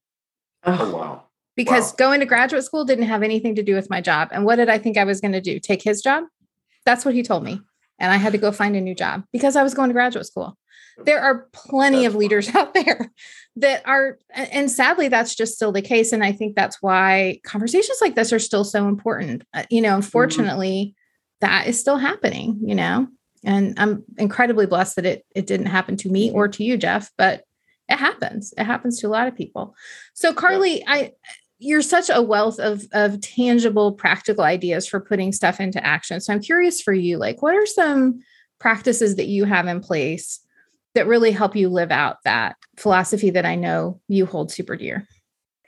[0.64, 1.24] Oh, wow.
[1.56, 1.96] Because wow.
[1.98, 4.28] going to graduate school didn't have anything to do with my job.
[4.32, 5.60] And what did I think I was going to do?
[5.60, 6.24] Take his job?
[6.84, 7.60] That's what he told me
[7.98, 10.26] and I had to go find a new job because I was going to graduate
[10.26, 10.56] school.
[10.98, 12.62] There are plenty that's of leaders fun.
[12.66, 13.10] out there
[13.56, 16.12] that are, and sadly, that's just still the case.
[16.12, 19.42] And I think that's why conversations like this are still so important.
[19.52, 19.96] Uh, you know, mm-hmm.
[19.96, 21.46] unfortunately, mm-hmm.
[21.46, 23.08] that is still happening, you know,
[23.44, 26.36] and I'm incredibly blessed that it, it didn't happen to me mm-hmm.
[26.36, 27.44] or to you, Jeff, but
[27.88, 28.54] it happens.
[28.56, 29.74] It happens to a lot of people.
[30.14, 30.84] So, Karly, yeah.
[30.88, 31.12] I,
[31.58, 36.32] you're such a wealth of of tangible practical ideas for putting stuff into action so
[36.32, 38.20] i'm curious for you like what are some
[38.58, 40.40] practices that you have in place
[40.94, 45.06] that really help you live out that philosophy that i know you hold super dear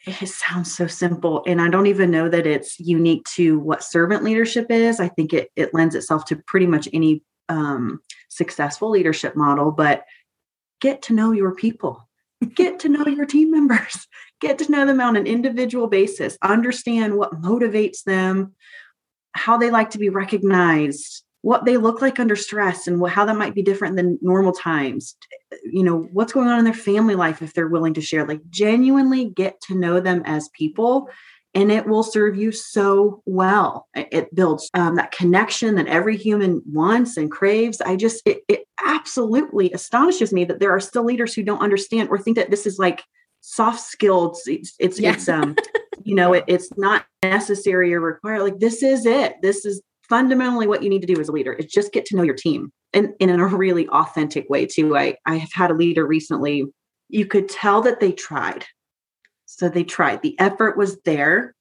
[0.06, 4.22] it sounds so simple and i don't even know that it's unique to what servant
[4.22, 9.36] leadership is i think it, it lends itself to pretty much any um, successful leadership
[9.36, 10.04] model but
[10.80, 12.08] get to know your people
[12.54, 14.06] get to know your team members
[14.40, 18.54] get to know them on an individual basis, understand what motivates them,
[19.32, 23.36] how they like to be recognized, what they look like under stress, and how that
[23.36, 25.16] might be different than normal times.
[25.64, 28.26] You know, what's going on in their family life if they're willing to share.
[28.26, 31.08] Like, genuinely get to know them as people.
[31.56, 33.88] And it will serve you so well.
[33.94, 37.80] It builds um, that connection that every human wants and craves.
[37.80, 42.10] I just, it, it absolutely astonishes me that there are still leaders who don't understand
[42.10, 43.02] or think that this is like
[43.40, 45.12] soft skills it's it's, yeah.
[45.12, 45.54] it's um
[46.04, 50.66] you know it, it's not necessary or required like this is it this is fundamentally
[50.66, 52.72] what you need to do as a leader is just get to know your team
[52.92, 56.64] and, and in a really authentic way too i i have had a leader recently
[57.08, 58.64] you could tell that they tried
[59.46, 61.54] so they tried the effort was there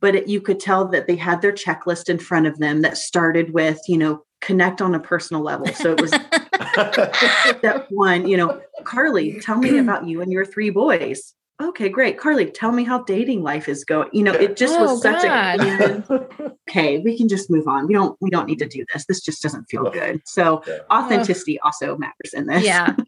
[0.00, 2.96] but it, you could tell that they had their checklist in front of them that
[2.96, 6.12] started with you know connect on a personal level so it was
[7.58, 11.34] Step one, you know, Karly, tell me about you and your three boys.
[11.60, 12.18] Okay, great.
[12.18, 14.08] Karly, tell me how dating life is going.
[14.12, 15.60] You know, it just oh, was such God.
[15.60, 16.26] a
[16.68, 17.86] okay, we can just move on.
[17.86, 19.04] We don't we don't need to do this.
[19.06, 20.22] This just doesn't feel good.
[20.24, 22.64] So authenticity also matters in this.
[22.64, 22.96] Yeah.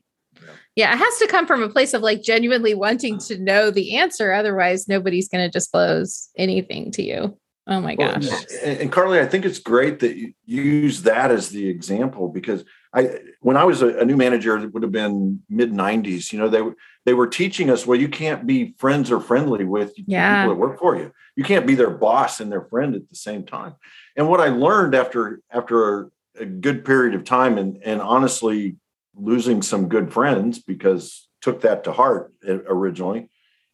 [0.76, 3.96] Yeah, it has to come from a place of like genuinely wanting to know the
[3.96, 4.32] answer.
[4.32, 7.38] Otherwise, nobody's going to disclose anything to you.
[7.66, 8.26] Oh my gosh.
[8.26, 12.28] Well, and, and, Karly, I think it's great that you use that as the example
[12.28, 12.62] because
[12.92, 16.30] I, when I was a, a new manager, it would have been mid '90s.
[16.30, 16.62] You know, they
[17.06, 20.42] they were teaching us, well, you can't be friends or friendly with yeah.
[20.42, 21.10] people that work for you.
[21.36, 23.74] You can't be their boss and their friend at the same time.
[24.16, 28.76] And what I learned after after a good period of time, and and honestly
[29.16, 33.30] losing some good friends because took that to heart originally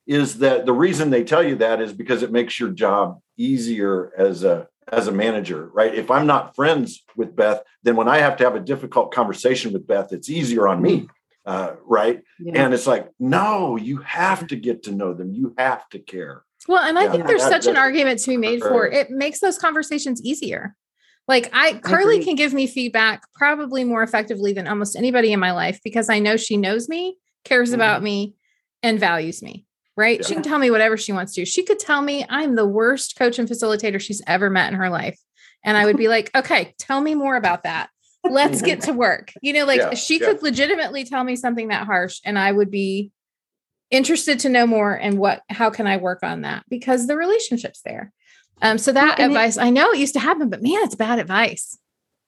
[0.07, 4.13] is that the reason they tell you that is because it makes your job easier
[4.17, 5.95] as a as a manager right?
[5.95, 9.73] If i'm not friends with beth then when i have to have a difficult conversation
[9.73, 11.09] with beth it's easier on me
[11.47, 12.23] uh, right?
[12.39, 12.65] Yeah.
[12.65, 15.33] and it's like no you have to get to know them.
[15.33, 16.45] You have to care.
[16.69, 19.11] Well and i yeah, think there's that, such an argument to be made for it
[19.11, 20.77] makes those conversations easier
[21.31, 25.41] like I Karly I can give me feedback probably more effectively than almost anybody in
[25.41, 27.77] my life because I know she knows me, cares mm-hmm.
[27.77, 28.35] about me,
[28.83, 29.65] and values me
[29.97, 30.21] right?
[30.21, 30.27] Yeah.
[30.27, 31.45] She can tell me whatever she wants to.
[31.45, 34.89] She could tell me I'm the worst coach and facilitator she's ever met in her
[34.89, 35.21] life.
[35.63, 37.91] And I would be like, okay, tell me more about that.
[38.25, 39.33] Let's get to work.
[39.43, 40.27] You know, like yeah, she yeah.
[40.27, 43.13] could legitimately tell me something that harsh and I would be
[43.91, 47.83] interested to know more and what how can I work on that because the relationship's
[47.83, 48.13] there.
[48.63, 50.95] Um, so that well, advice, it, I know it used to happen, but man, it's
[50.95, 51.79] bad advice.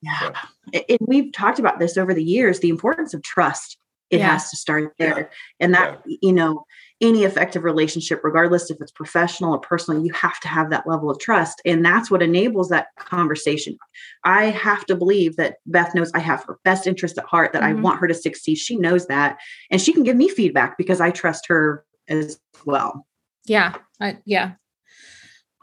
[0.01, 0.33] Yeah.
[0.73, 3.77] And we've talked about this over the years, the importance of trust.
[4.09, 4.33] It yeah.
[4.33, 5.31] has to start there.
[5.59, 6.65] And that, you know,
[7.01, 11.09] any effective relationship, regardless if it's professional or personal, you have to have that level
[11.09, 11.61] of trust.
[11.65, 13.75] And that's what enables that conversation.
[14.23, 17.63] I have to believe that Beth knows I have her best interest at heart, that
[17.63, 17.79] mm-hmm.
[17.79, 18.55] I want her to succeed.
[18.55, 19.37] She knows that.
[19.71, 23.07] And she can give me feedback because I trust her as well.
[23.45, 23.75] Yeah.
[23.99, 24.53] I, yeah.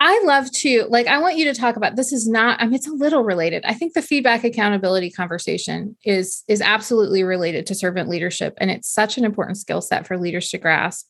[0.03, 2.75] I love to like I want you to talk about this is not I mean
[2.75, 3.65] it's a little related.
[3.67, 8.89] I think the feedback accountability conversation is is absolutely related to servant leadership and it's
[8.89, 11.07] such an important skill set for leaders to grasp.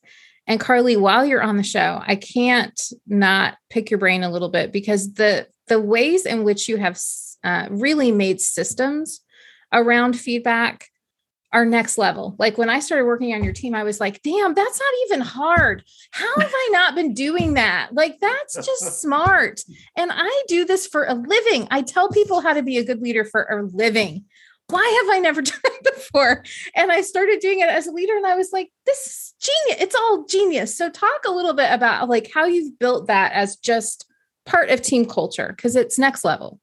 [0.49, 4.49] And Karly, while you're on the show, I can't not pick your brain a little
[4.49, 6.99] bit because the the ways in which you have
[7.45, 9.21] uh, really made systems
[9.73, 10.89] around feedback
[11.53, 12.37] are next level.
[12.39, 15.21] Like when I started working on your team, I was like, damn, that's not even
[15.21, 15.85] hard.
[16.13, 17.91] How have I not been doing that?
[17.93, 19.63] Like, that's just smart.
[19.97, 21.67] And I do this for a living.
[21.71, 24.25] I tell people how to be a good leader for a living.
[24.69, 26.45] Why have I never done it before?
[26.77, 29.83] And I started doing it as a leader, and I was like, this is genius.
[29.83, 30.77] It's all genius.
[30.77, 34.07] So, talk a little bit about like how you've built that as just
[34.47, 36.61] part of team culture because it's next level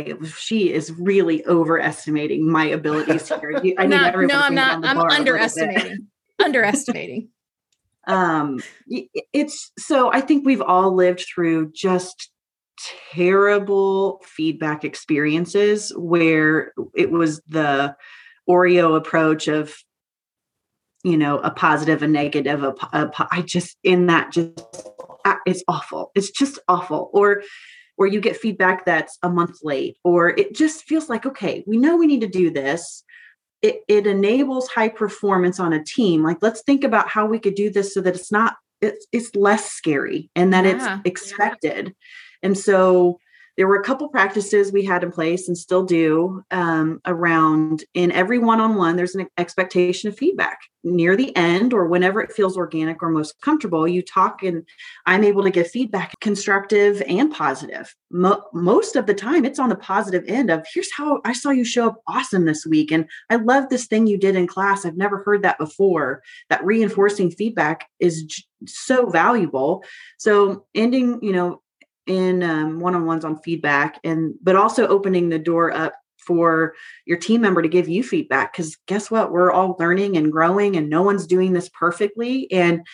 [0.00, 3.28] okay, she is really overestimating my abilities
[3.62, 3.76] here.
[3.78, 4.84] I need no, no, I'm not.
[4.84, 6.08] I'm underestimating.
[6.38, 7.28] underestimating.
[8.06, 8.62] Um,
[9.34, 12.30] it's so I think we've all lived through just
[13.12, 17.94] terrible feedback experiences where it was the
[18.48, 19.76] Oreo approach of
[21.04, 24.58] you know a positive a negative a, a, I just in that just
[25.46, 27.42] it's awful it's just awful or
[27.98, 31.76] or you get feedback that's a month late, or it just feels like, okay, we
[31.76, 33.02] know we need to do this.
[33.60, 36.22] It, it enables high performance on a team.
[36.22, 39.34] Like, let's think about how we could do this so that it's not, it's, it's
[39.34, 41.00] less scary and that yeah.
[41.00, 41.94] it's expected.
[42.42, 43.18] And so
[43.58, 48.12] there were a couple practices we had in place and still do um, around in
[48.12, 50.60] every one-on-one there's an expectation of feedback.
[50.84, 54.64] Near the end or whenever it feels organic or most comfortable you talk and
[55.06, 57.94] i'm able to give feedback constructive and positive.
[58.10, 61.50] Mo- most of the time it's on the positive end of here's how i saw
[61.50, 64.86] you show up awesome this week and i love this thing you did in class.
[64.86, 66.22] I've never heard that before.
[66.48, 69.84] That reinforcing feedback is j- so valuable.
[70.16, 71.60] So ending you know
[72.08, 76.74] in um, one-on-ones on feedback and but also opening the door up for
[77.06, 79.32] your team member to give you feedback because guess what?
[79.32, 82.50] We're all learning and growing and no one's doing this perfectly.
[82.52, 82.86] And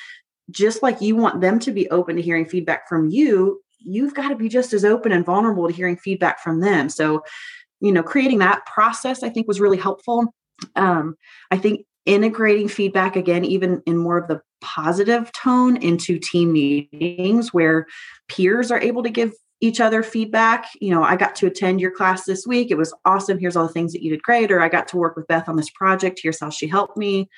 [0.50, 4.30] just like you want them to be open to hearing feedback from you you've got
[4.30, 6.88] to be just as open and vulnerable to hearing feedback from them.
[6.88, 7.22] So
[7.80, 10.34] you know creating that process i think was really helpful.
[10.76, 11.16] Um,
[11.50, 17.52] i think integrating feedback again even in more of the positive tone into team meetings
[17.52, 17.86] where
[18.28, 20.66] peers are able to give each other feedback.
[20.80, 22.70] You know i got to attend your class this week.
[22.70, 23.38] It was awesome.
[23.38, 24.50] Here's all the things that you did great.
[24.50, 26.20] Or i got to work with beth on this project.
[26.22, 27.28] Here's how she helped me.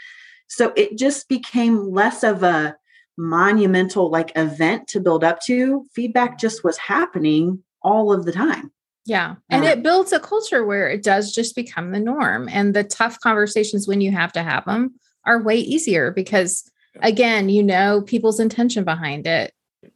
[0.48, 2.76] So it just became less of a
[3.18, 5.84] monumental like event to build up to.
[5.94, 8.70] Feedback just was happening all of the time
[9.06, 9.36] yeah.
[9.48, 12.48] And uh, it builds a culture where it does just become the norm.
[12.50, 16.68] And the tough conversations when you have to have them are way easier because,
[17.00, 19.52] again, you know people's intention behind it.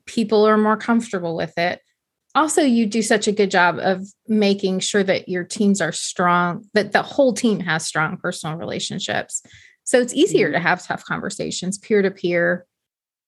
[0.06, 1.80] People are more comfortable with it.
[2.36, 6.64] Also, you do such a good job of making sure that your teams are strong,
[6.74, 9.42] that the whole team has strong personal relationships.
[9.82, 10.54] So it's easier mm-hmm.
[10.54, 12.64] to have tough conversations, peer to peer,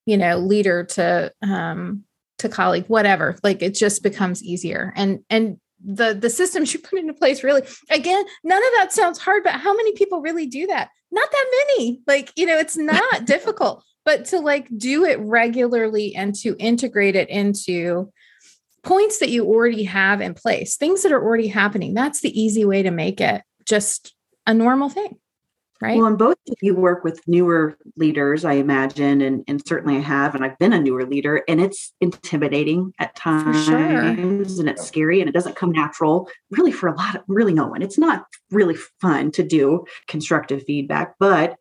[0.07, 2.05] you know, leader to um,
[2.39, 3.37] to colleague, whatever.
[3.43, 4.93] Like it just becomes easier.
[4.95, 7.63] And and the the systems you put into place really.
[7.91, 10.89] Again none of that sounds hard but how many people really do that?
[11.11, 12.01] Not that many.
[12.07, 17.17] Like you know it's not difficult but to like do it regularly and to integrate
[17.17, 18.11] it into
[18.83, 22.65] points that you already have in place things that are already happening that's the easy
[22.65, 24.13] way to make it just
[24.47, 25.17] a normal thing
[25.83, 25.97] right?
[25.97, 30.01] Well, and both of you work with newer leaders, I imagine, and, and certainly I
[30.01, 33.77] have, and I've been a newer leader, and it's intimidating at times, sure.
[33.77, 37.67] and it's scary, and it doesn't come natural, really, for a lot of really no
[37.67, 37.83] one.
[37.83, 41.57] It's not really fun to do constructive feedback, but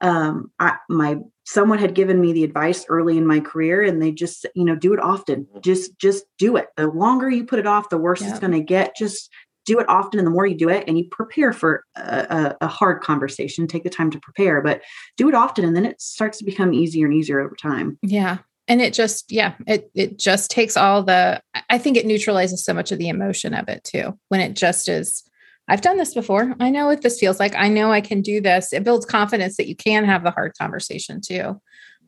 [0.00, 4.12] um, I, my someone had given me the advice early in my career and they
[4.12, 7.66] just you know do it often just just do it the longer you put it
[7.66, 9.30] off the worse it's going to get just
[9.68, 12.66] do it often and the more you do it and you prepare for a, a,
[12.66, 14.80] hard conversation take the time to prepare but
[15.16, 17.98] do it often and then it starts to become easier and easier over time.
[18.02, 18.38] Yeah
[18.68, 21.40] and it just yeah it it just takes all the
[21.70, 24.88] i think it neutralizes so much of the emotion of it too when it just
[24.88, 25.24] is
[25.68, 26.54] i've done this before.
[26.60, 27.54] I know what this feels like.
[27.54, 28.72] I know i can do this.
[28.72, 31.60] It builds confidence that you can have the hard conversation too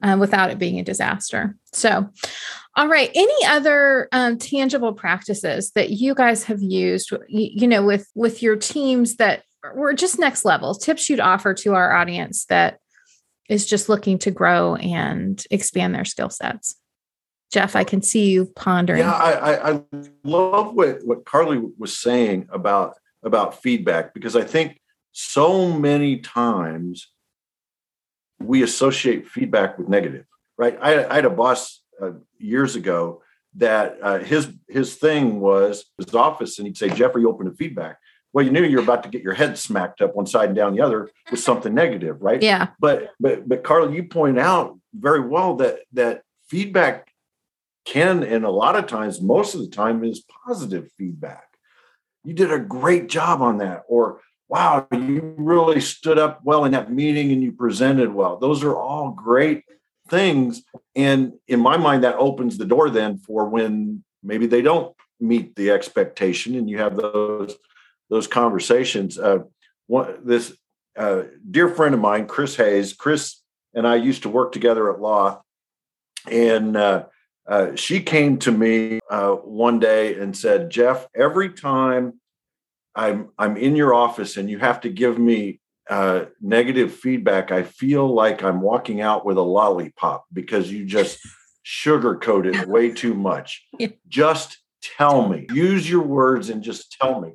[0.03, 1.57] um, without it being a disaster.
[1.73, 2.09] So,
[2.77, 3.11] all right.
[3.15, 8.43] Any other um, tangible practices that you guys have used, you, you know, with with
[8.43, 9.43] your teams that
[9.75, 12.79] were just next level tips you'd offer to our audience that
[13.49, 16.77] is just looking to grow and expand their skill sets?
[17.53, 19.01] Jeff, I can see you pondering.
[19.01, 19.83] Yeah, I, I
[20.23, 22.95] love what what Karly was saying about
[23.25, 24.81] about feedback because I think
[25.13, 27.09] so many times
[28.41, 30.25] we associate feedback with negative,
[30.57, 30.79] right?
[30.81, 33.23] I, I had a boss uh, years ago
[33.57, 37.99] that uh, his his thing was his office, and he'd say, "Jeffrey, open to feedback."
[38.33, 40.75] Well, you knew you're about to get your head smacked up one side and down
[40.75, 42.43] the other with something negative, right?
[42.43, 42.69] Yeah.
[42.79, 47.13] But but but Carla, you point out very well that that feedback
[47.85, 51.47] can, and a lot of times, most of the time, is positive feedback.
[52.25, 54.21] You did a great job on that, or
[54.51, 58.37] wow, you really stood up well in that meeting and you presented well.
[58.37, 59.63] Those are all great
[60.09, 60.63] things.
[60.97, 65.55] And in my mind, that opens the door then for when maybe they don't meet
[65.55, 67.57] the expectation and you have those
[68.11, 69.21] those conversations.
[69.21, 69.39] Uh,
[69.87, 70.57] one, this
[70.99, 73.41] uh, dear friend of mine, Chris Hayes, Chris
[73.73, 75.41] and I used to work together at Lauth,
[76.29, 77.05] and uh,
[77.49, 82.20] uh, she came to me uh, one day and said, "Jeff, every time
[82.95, 85.61] I'm I'm in your office and you have to give me
[85.91, 91.19] uh, negative feedback, I feel like I'm walking out with a lollipop because you just
[91.67, 93.67] sugarcoat it way too much.
[93.77, 93.89] Yeah.
[94.09, 95.47] Just tell me.
[95.53, 97.33] Use your words and just tell me.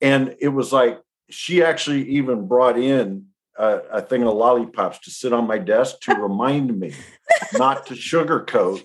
[0.00, 3.26] And it was like she actually even brought in
[3.58, 6.94] a, a thing of lollipops to sit on my desk to remind me
[7.58, 8.80] not to sugarcoat.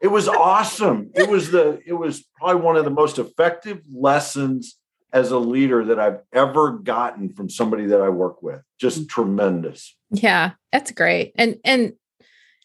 [0.00, 1.10] It was awesome.
[1.16, 4.76] It was the it was probably one of the most effective lessons
[5.12, 8.62] as a leader that I've ever gotten from somebody that I work with.
[8.78, 9.08] Just mm.
[9.08, 9.96] tremendous.
[10.10, 11.32] Yeah, that's great.
[11.36, 11.94] And and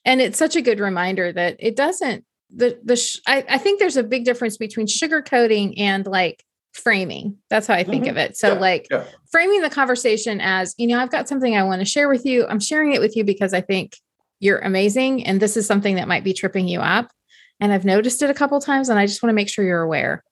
[0.05, 3.79] and it's such a good reminder that it doesn't the the sh- I, I think
[3.79, 7.37] there's a big difference between sugarcoating and like framing.
[7.49, 8.11] That's how I think mm-hmm.
[8.11, 8.37] of it.
[8.37, 9.05] So yeah, like yeah.
[9.31, 12.47] framing the conversation as, you know, I've got something I want to share with you.
[12.47, 13.95] I'm sharing it with you because I think
[14.39, 17.11] you're amazing and this is something that might be tripping you up.
[17.59, 19.83] And I've noticed it a couple times and I just want to make sure you're
[19.83, 20.23] aware.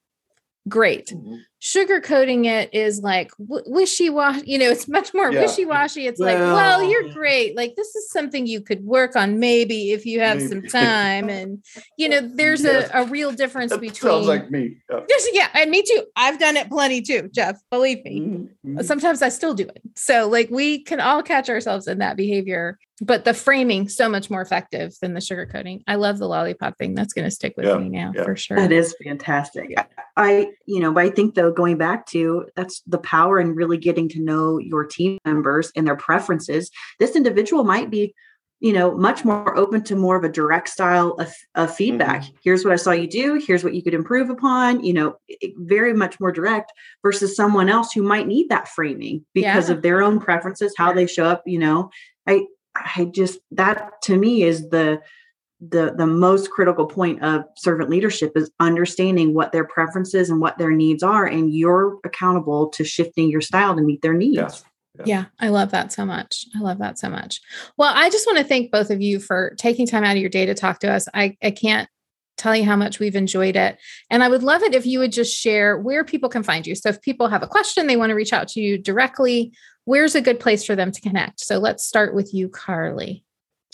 [0.67, 1.07] Great.
[1.09, 5.41] Mm-hmm sugarcoating it is like w- wishy-washy you know it's much more yeah.
[5.41, 9.39] wishy-washy it's well, like well you're great like this is something you could work on
[9.39, 10.49] maybe if you have maybe.
[10.49, 11.63] some time and
[11.97, 12.89] you know there's yes.
[12.91, 14.99] a, a real difference that between sounds like me yeah.
[15.33, 18.81] yeah and me too i've done it plenty too jeff believe me mm-hmm.
[18.81, 22.79] sometimes i still do it so like we can all catch ourselves in that behavior
[23.01, 25.81] but the framing so much more effective than the sugarcoating.
[25.87, 26.93] I love the lollipop thing.
[26.93, 28.23] That's going to stick with yeah, me now yeah.
[28.23, 28.57] for sure.
[28.57, 29.75] That is fantastic.
[30.15, 33.77] I, you know, but I think though going back to that's the power in really
[33.77, 36.71] getting to know your team members and their preferences.
[36.99, 38.13] This individual might be,
[38.59, 42.21] you know, much more open to more of a direct style of, of feedback.
[42.21, 42.35] Mm-hmm.
[42.43, 43.41] Here's what I saw you do.
[43.45, 44.83] Here's what you could improve upon.
[44.83, 45.15] You know,
[45.57, 46.71] very much more direct
[47.03, 49.75] versus someone else who might need that framing because yeah.
[49.75, 51.43] of their own preferences, how they show up.
[51.45, 51.89] You know,
[52.27, 52.45] I
[52.75, 55.01] I just that to me is the
[55.61, 60.57] the the most critical point of servant leadership is understanding what their preferences and what
[60.57, 64.35] their needs are and you're accountable to shifting your style to meet their needs.
[64.35, 64.63] Yes.
[64.97, 65.03] Yeah.
[65.05, 66.45] yeah, I love that so much.
[66.53, 67.39] I love that so much.
[67.77, 70.29] Well, I just want to thank both of you for taking time out of your
[70.29, 71.07] day to talk to us.
[71.13, 71.87] I, I can't
[72.37, 73.77] tell you how much we've enjoyed it.
[74.09, 76.75] And I would love it if you would just share where people can find you.
[76.75, 79.53] So if people have a question, they want to reach out to you directly,
[79.85, 81.39] where's a good place for them to connect?
[81.39, 83.23] So let's start with you, Karly.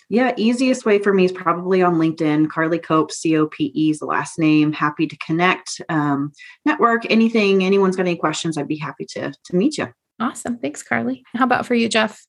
[0.10, 2.48] Yeah, easiest way for me is probably on LinkedIn.
[2.48, 4.72] Karly Cope, C O P E is the last name.
[4.72, 6.32] Happy to connect, um,
[6.66, 7.64] network, anything.
[7.64, 8.58] Anyone's got any questions?
[8.58, 9.90] I'd be happy to to meet you.
[10.20, 10.58] Awesome.
[10.60, 11.24] Thanks, Karly.
[11.36, 12.26] How about for you, Jeff?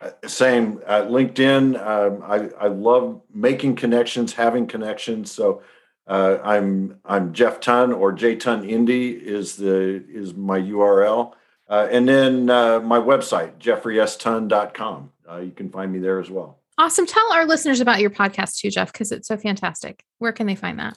[0.00, 0.80] Uh, same.
[0.86, 1.76] Uh, LinkedIn.
[1.84, 5.32] Um, I I love making connections, having connections.
[5.32, 5.62] So
[6.06, 11.32] uh, I'm I'm Jeff Ton or J Ton Indy is the is my URL,
[11.68, 15.10] uh, and then uh, my website jeffreyston.com.
[15.28, 16.60] Uh, you can find me there as well.
[16.78, 17.06] Awesome.
[17.06, 20.04] Tell our listeners about your podcast too, Jeff, because it's so fantastic.
[20.18, 20.96] Where can they find that?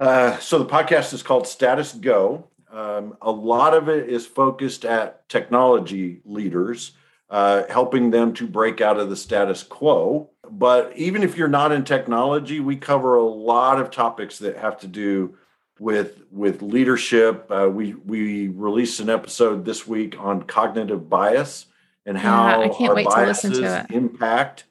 [0.00, 2.44] Uh, so the podcast is called StatusGo.
[2.72, 6.92] Um, a lot of it is focused at technology leaders,
[7.28, 10.30] uh, helping them to break out of the status quo.
[10.50, 14.80] But even if you're not in technology, we cover a lot of topics that have
[14.80, 15.36] to do
[15.78, 17.50] with with leadership.
[17.50, 21.66] Uh, we we released an episode this week on cognitive bias
[22.06, 23.58] and how yeah, our biases
[23.90, 24.64] impact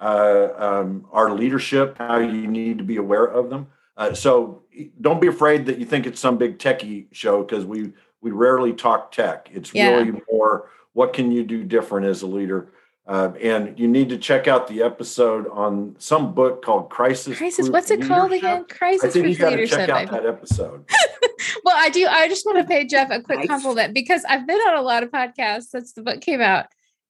[0.00, 3.68] uh, um, our leadership, how you need to be aware of them.
[3.96, 4.62] Uh, so
[5.00, 8.72] don't be afraid that you think it's some big techie show because we we rarely
[8.72, 9.48] talk tech.
[9.52, 9.90] It's yeah.
[9.90, 12.72] really more what can you do different as a leader.
[13.06, 17.38] Uh, and you need to check out the episode on some book called Crisis.
[17.38, 17.70] Crisis.
[17.70, 18.66] What's it called again?
[18.68, 19.04] Crisis.
[19.04, 20.84] I think you got to check out that episode.
[21.64, 22.06] well, I do.
[22.06, 23.48] I just want to pay Jeff a quick nice.
[23.48, 26.66] compliment because I've been on a lot of podcasts since the book came out,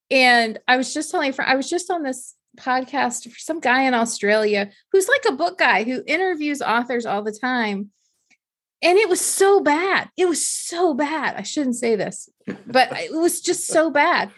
[0.09, 3.95] and I was just telling, I was just on this podcast for some guy in
[3.95, 7.91] Australia who's like a book guy who interviews authors all the time.
[8.81, 10.09] And it was so bad.
[10.17, 11.35] It was so bad.
[11.37, 12.29] I shouldn't say this,
[12.67, 14.31] but it was just so bad.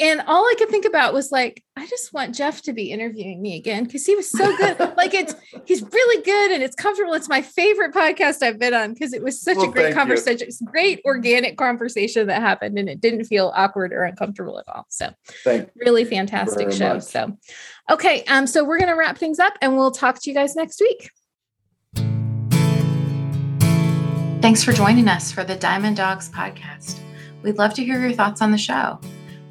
[0.00, 3.42] And all I could think about was like, I just want Jeff to be interviewing
[3.42, 4.78] me again because he was so good.
[4.96, 5.34] like it's
[5.64, 7.14] he's really good and it's comfortable.
[7.14, 10.46] It's my favorite podcast I've been on because it was such well, a great conversation.
[10.46, 14.86] It's great organic conversation that happened and it didn't feel awkward or uncomfortable at all.
[14.88, 15.10] So
[15.42, 16.94] thank really fantastic show.
[16.94, 17.02] Much.
[17.02, 17.36] So
[17.90, 18.22] okay.
[18.28, 21.10] Um, so we're gonna wrap things up and we'll talk to you guys next week.
[24.40, 27.00] Thanks for joining us for the Diamond Dogs podcast.
[27.42, 29.00] We'd love to hear your thoughts on the show.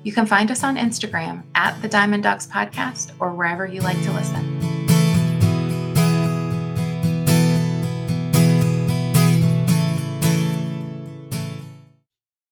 [0.04, 4.02] You can find us on Instagram at the Diamond Dogs Podcast or wherever you like
[4.04, 4.57] to listen.